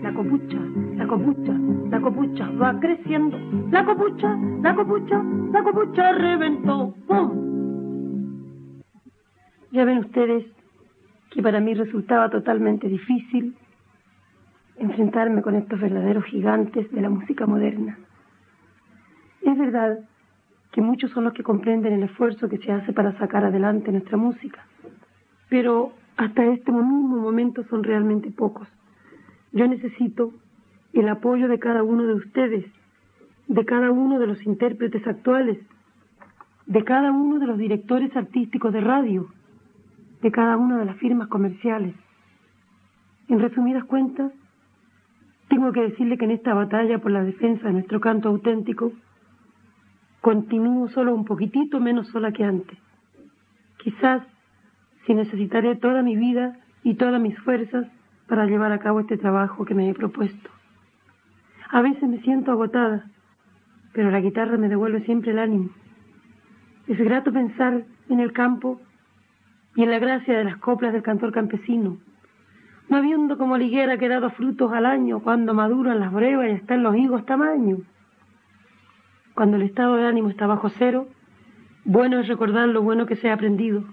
[0.00, 0.58] La copucha,
[0.96, 1.52] la copucha,
[1.90, 3.36] la copucha va creciendo.
[3.70, 5.22] La copucha, la copucha,
[5.52, 6.94] la copucha reventó.
[7.06, 7.59] ¡Pum!
[9.72, 10.44] Ya ven ustedes
[11.30, 13.56] que para mí resultaba totalmente difícil
[14.78, 17.98] enfrentarme con estos verdaderos gigantes de la música moderna.
[19.42, 20.00] Es verdad
[20.72, 24.16] que muchos son los que comprenden el esfuerzo que se hace para sacar adelante nuestra
[24.16, 24.64] música,
[25.48, 28.68] pero hasta este mismo momento son realmente pocos.
[29.52, 30.32] Yo necesito
[30.92, 32.64] el apoyo de cada uno de ustedes,
[33.46, 35.58] de cada uno de los intérpretes actuales,
[36.66, 39.28] de cada uno de los directores artísticos de radio,
[40.22, 41.94] de cada una de las firmas comerciales.
[43.28, 44.32] En resumidas cuentas,
[45.48, 48.92] tengo que decirle que en esta batalla por la defensa de nuestro canto auténtico,
[50.20, 52.78] continúo solo un poquitito menos sola que antes.
[53.78, 54.22] Quizás
[55.06, 57.86] si necesitaré toda mi vida y todas mis fuerzas
[58.28, 60.50] para llevar a cabo este trabajo que me he propuesto.
[61.70, 63.06] A veces me siento agotada,
[63.92, 65.70] pero la guitarra me devuelve siempre el ánimo.
[66.86, 68.80] Es grato pensar en el campo
[69.76, 71.98] y en la gracia de las coplas del cantor campesino,
[72.88, 76.82] no habiendo como liguera que dado frutos al año cuando maduran las brevas y están
[76.82, 77.78] los higos tamaño.
[79.34, 81.06] Cuando el estado de ánimo está bajo cero,
[81.84, 83.84] bueno es recordar lo bueno que se ha aprendido.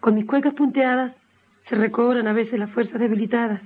[0.00, 1.14] Con mis cuecas punteadas
[1.68, 3.60] se recobran a veces las fuerzas debilitadas.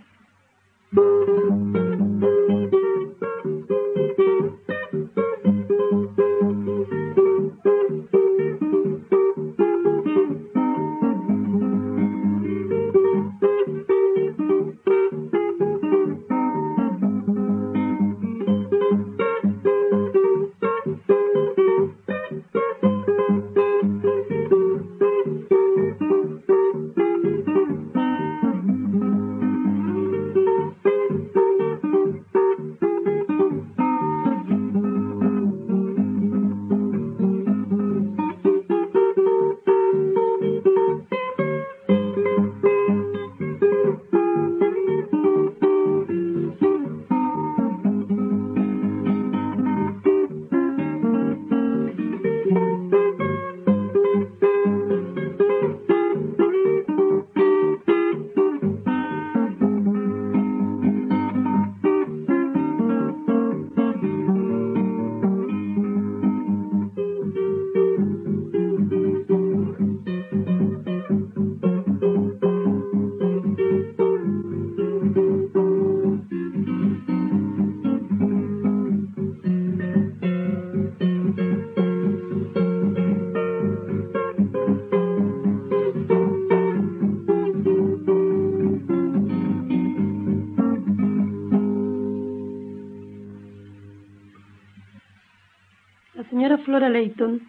[96.76, 97.40] Señora Leighton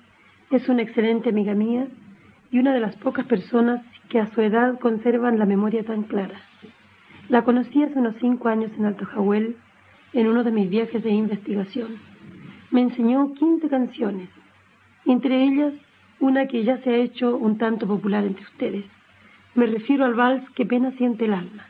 [0.51, 1.85] es una excelente amiga mía
[2.49, 6.39] y una de las pocas personas que a su edad conservan la memoria tan clara.
[7.27, 9.57] La conocí hace unos cinco años en Alto Jahuel
[10.13, 11.97] en uno de mis viajes de investigación.
[12.71, 14.29] Me enseñó 15 canciones,
[15.05, 15.73] entre ellas
[16.21, 18.85] una que ya se ha hecho un tanto popular entre ustedes.
[19.55, 21.65] Me refiero al vals que pena siente el alma.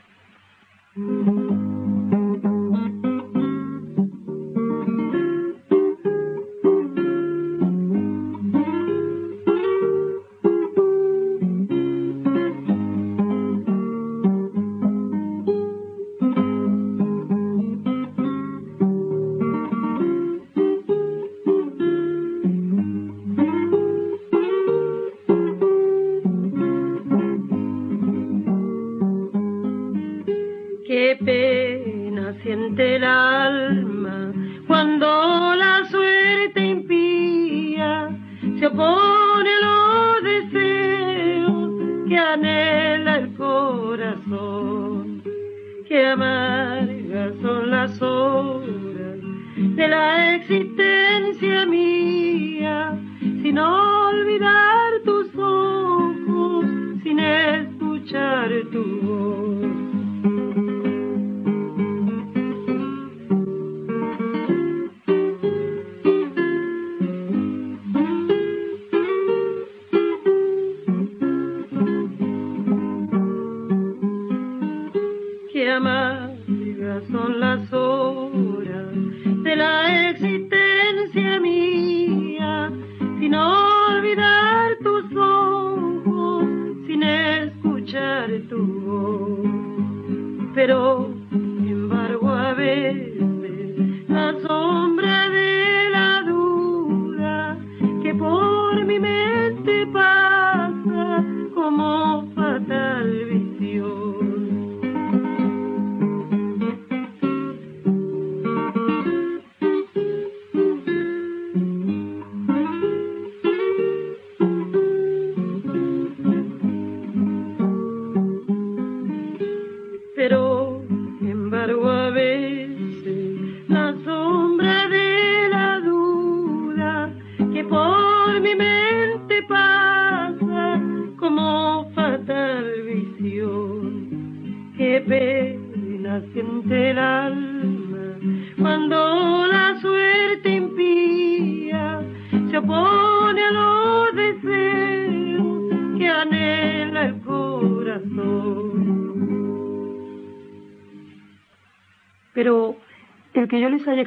[75.66, 78.94] Amargas son las horas
[79.42, 82.70] de la existencia mía,
[83.18, 86.44] sin olvidar tus ojos,
[86.86, 90.52] sin escuchar tu voz.
[90.54, 91.07] Pero,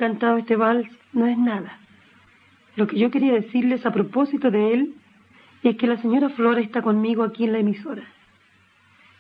[0.02, 1.78] cantado este vals no es nada.
[2.76, 4.96] Lo que yo quería decirles a propósito de él
[5.62, 8.02] es que la señora Flora está conmigo aquí en la emisora.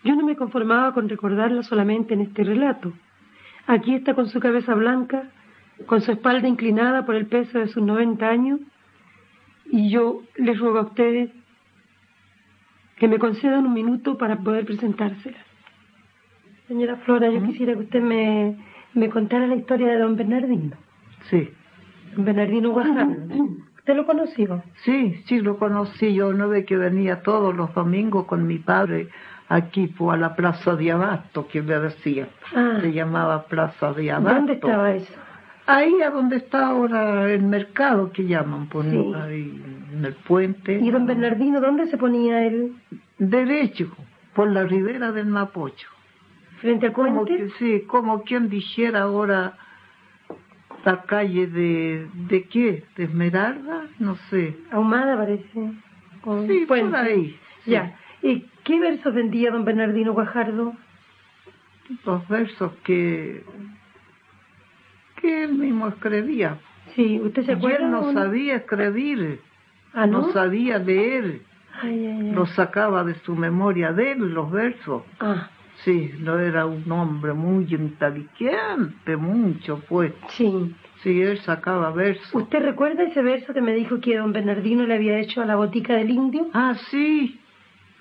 [0.03, 2.93] Yo no me conformaba con recordarla solamente en este relato.
[3.67, 5.29] Aquí está con su cabeza blanca,
[5.85, 8.59] con su espalda inclinada por el peso de sus 90 años,
[9.69, 11.29] y yo les ruego a ustedes
[12.95, 15.37] que me concedan un minuto para poder presentársela.
[16.67, 20.75] Señora Flora, yo quisiera que usted me, me contara la historia de don Bernardino.
[21.29, 21.49] Sí.
[22.15, 23.15] Don Bernardino Guajardo.
[23.77, 24.63] ¿Usted lo conoció?
[24.83, 26.13] Sí, sí, lo conocí.
[26.13, 29.09] Yo no ve que venía todos los domingos con mi padre
[29.51, 32.27] aquí fue a la Plaza de Abasto, que me decía.
[32.55, 32.77] Ah.
[32.81, 34.35] Se llamaba Plaza de Abasto.
[34.35, 35.13] ¿Dónde estaba eso?
[35.67, 39.13] Ahí a donde está ahora el mercado que llaman, pues, Sí.
[39.15, 39.63] ahí
[39.93, 40.79] en el puente.
[40.79, 42.73] ¿Y don Bernardino dónde se ponía él?
[43.19, 43.87] Derecho,
[44.33, 45.87] por la ribera del Mapocho.
[46.61, 47.37] ¿Frente al Como puente?
[47.45, 49.57] que, sí, como quien dijera ahora
[50.85, 52.83] la calle de, ¿de qué?
[52.95, 53.87] ¿De Esmeralda?
[53.99, 54.55] No sé.
[54.71, 55.71] Ahumada parece.
[56.23, 56.89] O Sí, puente.
[56.89, 57.37] por ahí.
[57.65, 57.71] sí.
[57.71, 57.95] Ya.
[58.23, 60.73] ¿Y qué versos vendía don Bernardino Guajardo?
[62.05, 63.43] Los versos que,
[65.19, 66.57] que él mismo escribía.
[66.95, 67.85] Sí, ¿usted se Y acuerda?
[67.85, 69.39] él no sabía escribir,
[69.93, 70.21] Ah, ¿no?
[70.21, 71.41] no sabía leer,
[71.81, 72.31] Ay, ay, ay.
[72.31, 75.03] lo sacaba de su memoria de él, los versos.
[75.19, 75.49] Ah,
[75.83, 80.13] Sí, no era un hombre muy inteligente, mucho pues.
[80.29, 80.75] sí.
[81.03, 82.29] Sí, él sacaba versos.
[82.31, 85.55] ¿Usted recuerda ese verso que me dijo que don Bernardino le había hecho a la
[85.55, 86.45] botica del indio?
[86.53, 87.39] Ah, sí,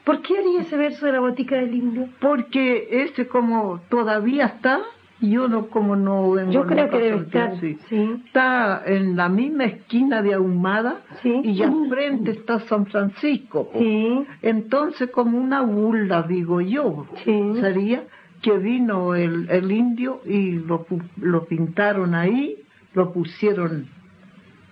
[0.04, 2.08] ¿Por qué haría ese verso de la botica del indio?
[2.20, 4.80] porque ese como todavía está,
[5.20, 7.78] yo no como no vengo Yo creo que debe estar, sí.
[8.24, 11.40] Está en la misma esquina de Ahumada Sí.
[11.44, 13.70] y al frente está San Francisco.
[13.76, 17.52] Sí, Entonces como una burla, digo yo, sí.
[17.60, 18.04] sería
[18.42, 20.86] que vino el, el indio y lo,
[21.20, 22.56] lo pintaron ahí,
[22.94, 23.86] lo pusieron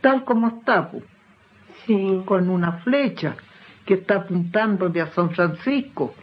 [0.01, 0.90] tal como está,
[1.86, 2.22] Sí.
[2.24, 3.36] con una flecha
[3.84, 6.14] que está apuntando de a San Francisco.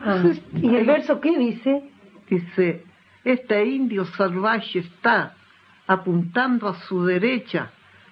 [0.00, 0.22] Ah,
[0.54, 1.82] ¿Y el verso qué dice?
[2.28, 2.84] Dice,
[3.32, 5.34] este indio salvaje está
[5.86, 7.70] apuntando a su derecha,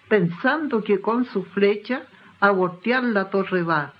[0.08, 2.02] pensando que con su flecha
[2.40, 3.92] a voltear la torre va.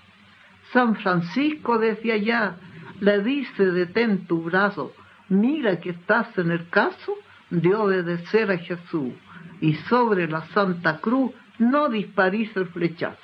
[0.73, 2.55] San Francisco desde allá
[2.99, 4.93] le dice, detén tu brazo,
[5.29, 7.15] mira que estás en el caso
[7.49, 9.13] de obedecer a Jesús,
[9.61, 13.17] y sobre la Santa Cruz no disparís el flechazo.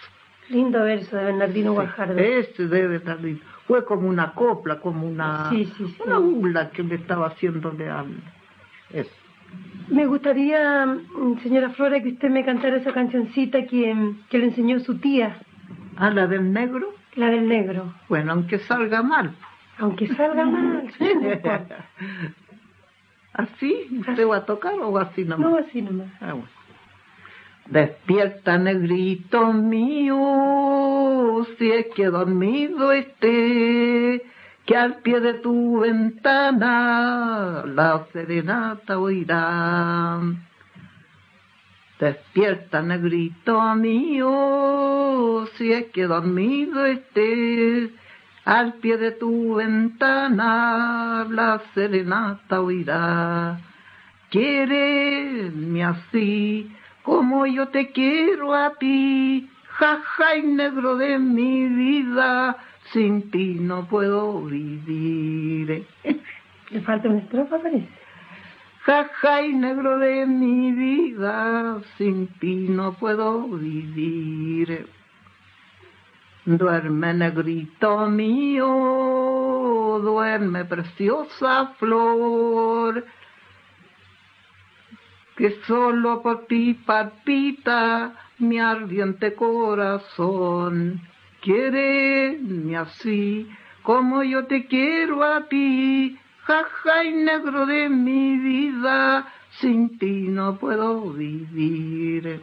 [0.50, 2.18] Lindo verso de Bernardino Guajardo.
[2.20, 3.44] Ese debe estar lindo.
[3.68, 5.96] Fue como una copla, como una, Sí, sí, sí.
[6.06, 8.06] una burla que le estaba haciéndole a
[8.92, 9.10] eso.
[9.90, 14.46] Me gustaría, mm, señora Flora, que usted me cantara esa cancioncita que, mm, que le
[14.48, 15.38] enseñó su tía,
[15.98, 16.94] ¿A la del negro?
[17.16, 17.94] la del negro.
[18.10, 19.32] Bueno, aunque salga mal.
[19.80, 20.88] Aunque salga mal.
[23.34, 23.88] ¿Así?
[24.00, 25.50] ¿Usted va a tocar o así nomás?
[25.50, 26.08] No, así nomás.
[26.22, 26.48] Ah, bueno.
[27.68, 34.24] Despierta, negrito mío, si es que dormido esté,
[34.66, 40.22] que al pie de tu ventana la serenata oirá.
[42.00, 47.90] Despierta, negrito mío, si es que dormido estés,
[48.44, 53.60] al pie de tu ventana la serenata oirá.
[54.30, 56.72] Quiereme así,
[57.06, 62.58] como yo te quiero a ti, jaja y negro de mi vida,
[62.92, 65.86] sin ti no puedo vivir.
[66.72, 67.88] Le falta una estrofa, parece.
[68.86, 74.88] Jaja y negro de mi vida, sin ti no puedo vivir.
[76.46, 78.66] Duerme negrito mío,
[80.02, 83.06] duerme preciosa flor,
[85.36, 91.02] que solo por ti palpita mi ardiente corazón.
[91.42, 93.50] Quiéreme así,
[93.84, 99.28] como yo te quiero a ti, jaja y negro de mi vida,
[99.60, 102.42] sin ti no puedo vivir.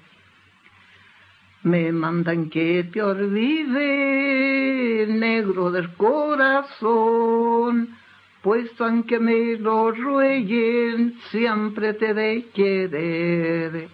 [1.65, 7.97] Me mandan que te olvide, negro del corazón,
[8.43, 13.89] pues aunque me lo rueguen, siempre te de querer.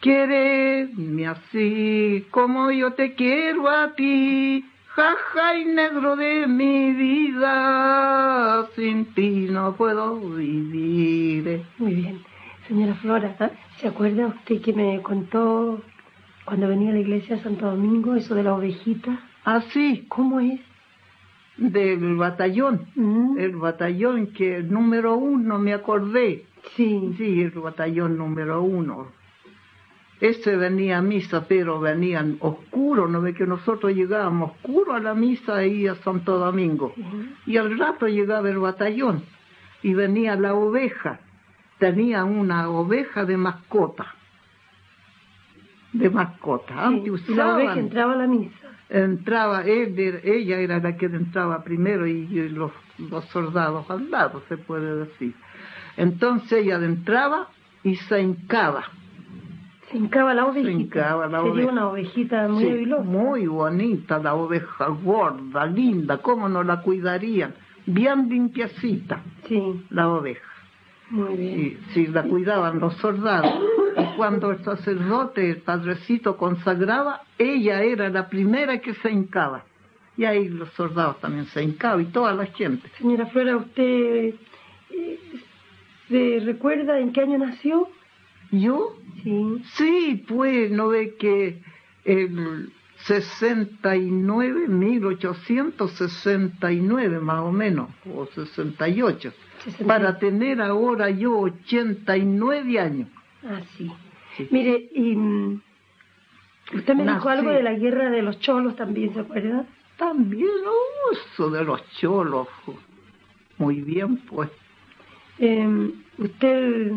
[0.00, 9.06] Quiereme así, como yo te quiero a ti, jaja y negro de mi vida, sin
[9.14, 11.62] ti no puedo vivir.
[11.78, 12.20] Muy bien.
[12.68, 13.50] Señora Flora, ¿ah?
[13.78, 15.80] ¿se acuerda usted que me contó
[16.44, 19.20] cuando venía a la iglesia de Santo Domingo eso de la ovejita?
[19.44, 20.60] Ah, sí, ¿Cómo es?
[21.56, 22.86] Del batallón,
[23.38, 26.44] el batallón que número uno, me acordé.
[26.76, 27.14] Sí.
[27.16, 29.08] Sí, el batallón número uno.
[30.20, 35.14] Ese venía a misa, pero venían oscuro, ¿no ve que nosotros llegábamos oscuro a la
[35.14, 36.94] misa ahí a Santo Domingo?
[37.46, 39.22] Y al rato llegaba el batallón
[39.82, 41.20] y venía la oveja.
[41.78, 44.14] Tenía una oveja de mascota.
[45.92, 46.86] De mascota.
[46.86, 48.68] Antes y la oveja usaban- entraba a la misa.
[48.88, 52.70] Entraba, él, ella era la que entraba primero y, y los,
[53.10, 55.34] los soldados al lado, se puede decir.
[55.96, 57.48] Entonces ella entraba
[57.82, 58.84] y se hincaba.
[59.90, 60.68] Se hincaba la ovejita.
[60.68, 61.72] Se hincaba la Sería oveja.
[61.72, 63.02] una ovejita muy Sí, habilosa.
[63.04, 67.54] muy bonita la oveja, gorda, linda, ¿cómo no la cuidarían?
[67.86, 70.42] Bien limpiecita, Sí, la oveja.
[71.10, 71.78] muy bien.
[71.94, 73.52] Sí, la cuidaban los soldados.
[74.16, 79.64] Cuando el sacerdote, el padrecito, consagraba, ella era la primera que se hincaba.
[80.16, 82.88] Y ahí los soldados también se hincaban y toda la gente.
[82.98, 84.34] Señora Flora, ¿usted
[84.90, 85.20] eh,
[86.08, 87.88] se recuerda en qué año nació?
[88.50, 88.96] ¿Yo?
[89.22, 89.62] Sí.
[89.74, 91.60] Sí, pues, no ve que
[92.04, 92.72] el
[93.04, 99.34] 69, 1869 más o menos, o 68,
[99.86, 103.08] para tener ahora yo 89 años.
[103.44, 103.92] Ah, sí.
[104.50, 105.60] Mire, y mm,
[106.74, 109.64] usted me dijo algo de la guerra de los cholos también, ¿se acuerda?
[109.96, 110.48] También
[111.12, 112.48] uso de los cholos.
[113.58, 114.50] Muy bien, pues.
[115.38, 116.92] Eh, ¿Usted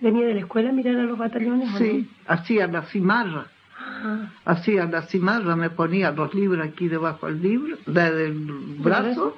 [0.00, 1.68] venía de la escuela a mirar a los batallones?
[1.78, 3.46] Sí, hacía la cimarra.
[3.78, 8.32] Ah, Hacía la cimarra, me ponía los libros aquí debajo del libro, de- del
[8.78, 9.36] brazo,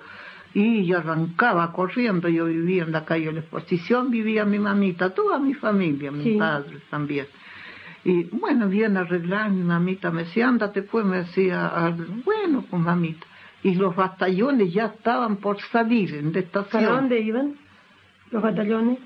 [0.55, 2.29] y yo arrancaba corriendo.
[2.29, 6.23] Yo vivía en la calle de la exposición, vivía mi mamita, toda mi familia, mi
[6.25, 6.37] Sí.
[6.39, 7.27] padre también.
[8.05, 11.93] Y bueno, bien arreglar, mi mamita me decía, ándate pues, me decía, "Ah,
[12.25, 13.27] bueno, pues mamita.
[13.63, 16.85] Y los batallones ya estaban por salir en la estación.
[16.85, 17.55] ¿Para dónde iban
[18.31, 18.99] los batallones?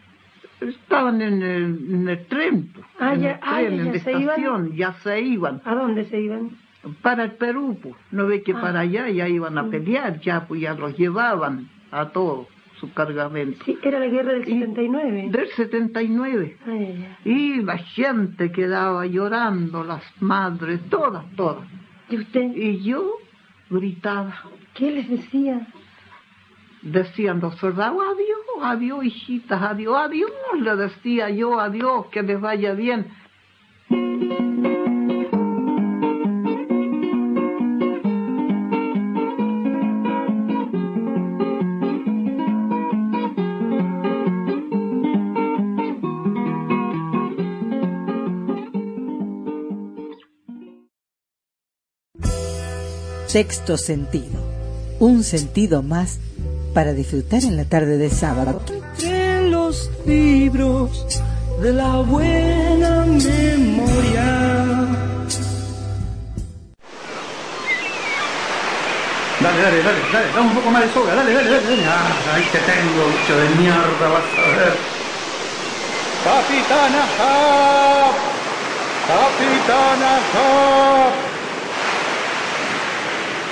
[0.60, 3.76] Estaban en el, en el tren, pues, Ah, en ya- el ah, tren, ya- en
[3.76, 3.94] ya iban.
[3.94, 5.62] estación, ya se iban.
[5.64, 6.50] ¿A dónde se iban?
[7.02, 7.94] Para el Perú, pues.
[8.12, 8.60] No ve que Ah.
[8.60, 12.46] para allá ya iban a pelear, ya pues ya los llevaban a todos
[12.80, 13.64] su cargamento.
[13.64, 15.28] Sí, era la guerra del 79.
[15.30, 16.56] Del 79.
[16.66, 16.76] Ay,
[17.24, 21.66] ay, Y la gente quedaba llorando, las madres, todas, todas.
[22.08, 22.52] ¿Y usted?
[22.54, 23.10] Y yo
[23.68, 24.34] gritaba.
[24.74, 25.66] ¿Qué les decía?
[26.82, 30.30] Decían los soldados, adiós, adiós, hijitas, adiós, adiós.
[30.60, 33.08] Le decía yo, adiós, que les vaya bien.
[53.28, 54.40] Sexto sentido.
[55.00, 56.18] Un sentido más
[56.72, 58.62] para disfrutar en la tarde de sábado.
[58.66, 61.20] Entre los libros
[61.60, 64.24] de la buena memoria.
[69.40, 71.84] Dale, dale, dale, dale, dame un poco más de soga, dale, dale, dale, dale.
[71.86, 74.74] Ah, ahí te tengo, bicho de mierda, vas a ver.
[76.24, 78.14] Capitana Hap.
[79.06, 81.27] Capitana Hap.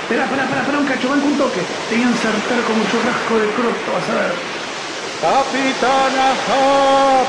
[0.07, 1.63] Espera, espera, espera, espera un cacho, ven con un toque.
[1.91, 4.35] Te voy a insertar como un churrasco de croto, vas a ver.
[5.19, 7.27] Capitana Hap.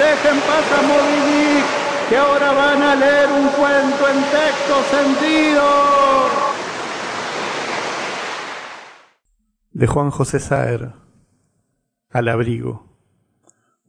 [0.00, 1.66] Dejen pasar a Moby Dick,
[2.08, 6.08] que ahora van a leer un cuento en texto sentido.
[9.72, 10.94] de Juan José Saer,
[12.10, 12.98] al abrigo.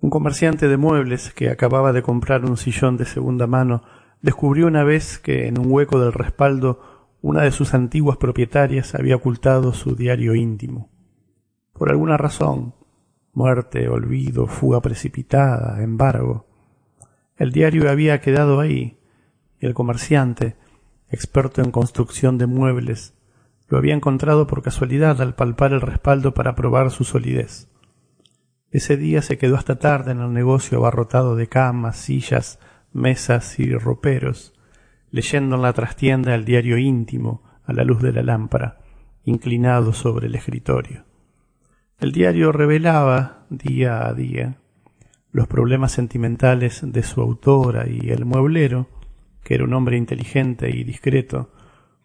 [0.02, 3.84] Un comerciante de muebles que acababa de comprar un sillón de segunda mano
[4.22, 6.89] descubrió una vez que en un hueco del respaldo
[7.22, 10.90] una de sus antiguas propietarias había ocultado su diario íntimo.
[11.74, 12.74] Por alguna razón,
[13.34, 16.48] muerte, olvido, fuga precipitada, embargo,
[17.36, 19.00] el diario había quedado ahí
[19.60, 20.56] y el comerciante,
[21.10, 23.14] experto en construcción de muebles,
[23.68, 27.70] lo había encontrado por casualidad al palpar el respaldo para probar su solidez.
[28.72, 32.60] Ese día se quedó hasta tarde en el negocio abarrotado de camas, sillas,
[32.94, 34.59] mesas y roperos,
[35.12, 38.80] leyendo en la trastienda el diario íntimo a la luz de la lámpara,
[39.24, 41.06] inclinado sobre el escritorio.
[42.00, 44.58] El diario revelaba, día a día,
[45.32, 48.88] los problemas sentimentales de su autora y el mueblero,
[49.44, 51.52] que era un hombre inteligente y discreto,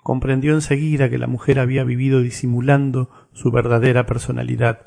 [0.03, 4.83] comprendió enseguida que la mujer había vivido disimulando su verdadera personalidad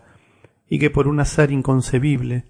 [0.69, 2.45] y que por un azar inconcebible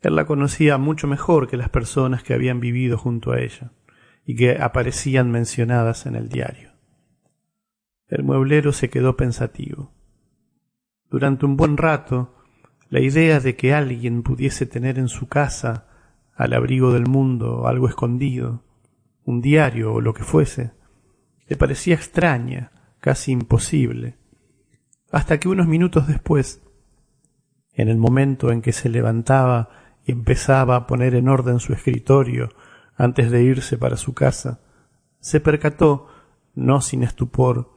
[0.00, 3.72] él la conocía mucho mejor que las personas que habían vivido junto a ella
[4.28, 6.72] y que aparecían mencionadas en el diario.
[8.08, 9.90] El mueblero se quedó pensativo.
[11.08, 12.34] Durante un buen rato,
[12.90, 15.86] la idea de que alguien pudiese tener en su casa,
[16.34, 18.64] al abrigo del mundo, algo escondido,
[19.24, 20.72] un diario o lo que fuese,
[21.46, 22.70] le parecía extraña,
[23.00, 24.18] casi imposible,
[25.10, 26.60] hasta que unos minutos después,
[27.72, 29.70] en el momento en que se levantaba
[30.04, 32.50] y empezaba a poner en orden su escritorio
[32.98, 34.60] antes de irse para su casa,
[35.20, 36.08] se percató,
[36.54, 37.70] no sin estupor,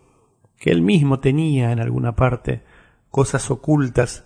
[0.57, 2.63] que él mismo tenía en alguna parte
[3.09, 4.25] cosas ocultas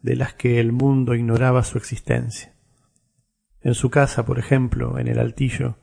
[0.00, 2.54] de las que el mundo ignoraba su existencia.
[3.60, 5.76] En su casa, por ejemplo, en el altillo,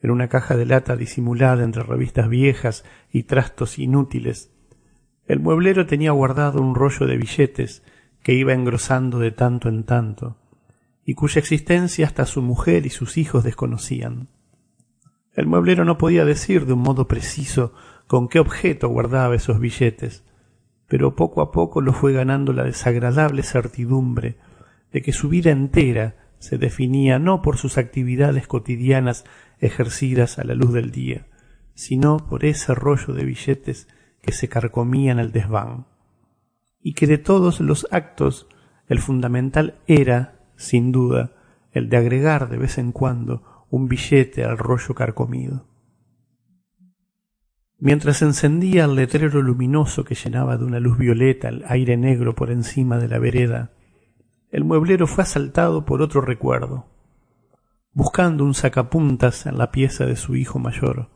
[0.00, 4.52] en una caja de lata disimulada entre revistas viejas y trastos inútiles,
[5.26, 7.82] el mueblero tenía guardado un rollo de billetes
[8.22, 10.38] que iba engrosando de tanto en tanto,
[11.06, 14.28] y cuya existencia hasta su mujer y sus hijos desconocían.
[15.32, 17.72] El mueblero no podía decir de un modo preciso
[18.08, 20.24] con qué objeto guardaba esos billetes,
[20.88, 24.36] pero poco a poco lo fue ganando la desagradable certidumbre
[24.92, 29.24] de que su vida entera se definía no por sus actividades cotidianas
[29.60, 31.26] ejercidas a la luz del día,
[31.74, 33.88] sino por ese rollo de billetes
[34.22, 35.86] que se carcomían al desván,
[36.80, 38.48] y que de todos los actos
[38.88, 41.32] el fundamental era, sin duda,
[41.72, 45.66] el de agregar de vez en cuando un billete al rollo carcomido.
[47.78, 52.50] Mientras encendía el letrero luminoso que llenaba de una luz violeta el aire negro por
[52.50, 53.72] encima de la vereda,
[54.50, 56.86] el mueblero fue asaltado por otro recuerdo.
[57.92, 61.10] Buscando un sacapuntas en la pieza de su hijo mayor,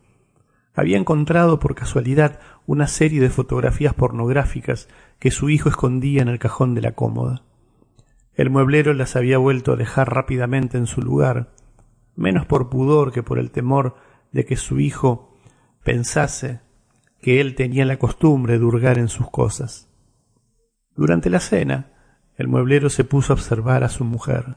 [0.75, 4.89] había encontrado por casualidad una serie de fotografías pornográficas
[5.19, 7.43] que su hijo escondía en el cajón de la cómoda.
[8.41, 11.53] El mueblero las había vuelto a dejar rápidamente en su lugar,
[12.17, 13.97] menos por pudor que por el temor
[14.33, 15.37] de que su hijo
[15.85, 16.63] pensase
[17.21, 19.91] que él tenía la costumbre de hurgar en sus cosas.
[20.97, 21.93] Durante la cena,
[22.35, 24.57] el mueblero se puso a observar a su mujer.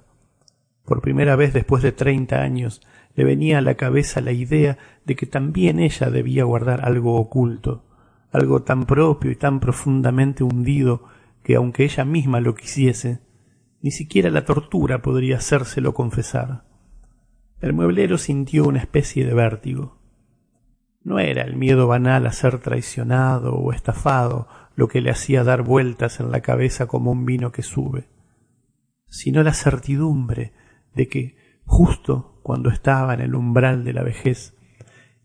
[0.86, 2.82] Por primera vez después de treinta años
[3.16, 7.84] le venía a la cabeza la idea de que también ella debía guardar algo oculto,
[8.32, 11.04] algo tan propio y tan profundamente hundido
[11.44, 13.20] que aunque ella misma lo quisiese,
[13.84, 16.64] ni siquiera la tortura podría hacérselo confesar.
[17.60, 20.00] El mueblero sintió una especie de vértigo.
[21.04, 25.64] No era el miedo banal a ser traicionado o estafado lo que le hacía dar
[25.64, 28.08] vueltas en la cabeza como un vino que sube,
[29.10, 30.54] sino la certidumbre
[30.96, 34.56] de que, justo cuando estaba en el umbral de la vejez,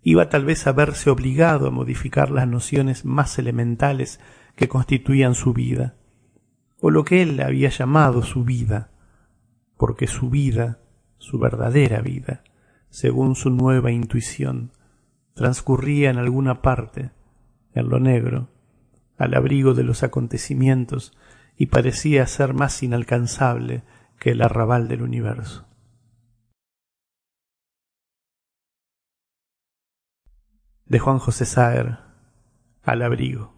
[0.02, 4.18] iba tal vez a verse obligado a modificar las nociones más elementales
[4.56, 5.97] que constituían su vida,
[6.80, 8.90] o lo que él había llamado su vida,
[9.76, 10.80] porque su vida,
[11.18, 12.42] su verdadera vida,
[12.90, 14.72] según su nueva intuición,
[15.34, 17.10] transcurría en alguna parte,
[17.74, 18.48] en lo negro,
[19.16, 21.16] al abrigo de los acontecimientos,
[21.56, 23.82] y parecía ser más inalcanzable
[24.18, 25.66] que el arrabal del universo.
[30.86, 31.98] De Juan José Saer,
[32.82, 33.57] al abrigo.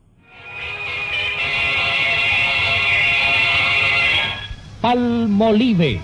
[4.80, 6.00] Palmolive,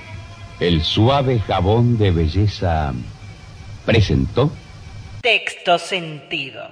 [0.61, 2.93] el suave jabón de belleza,
[3.87, 4.53] presentó
[5.22, 6.68] Texto sentido.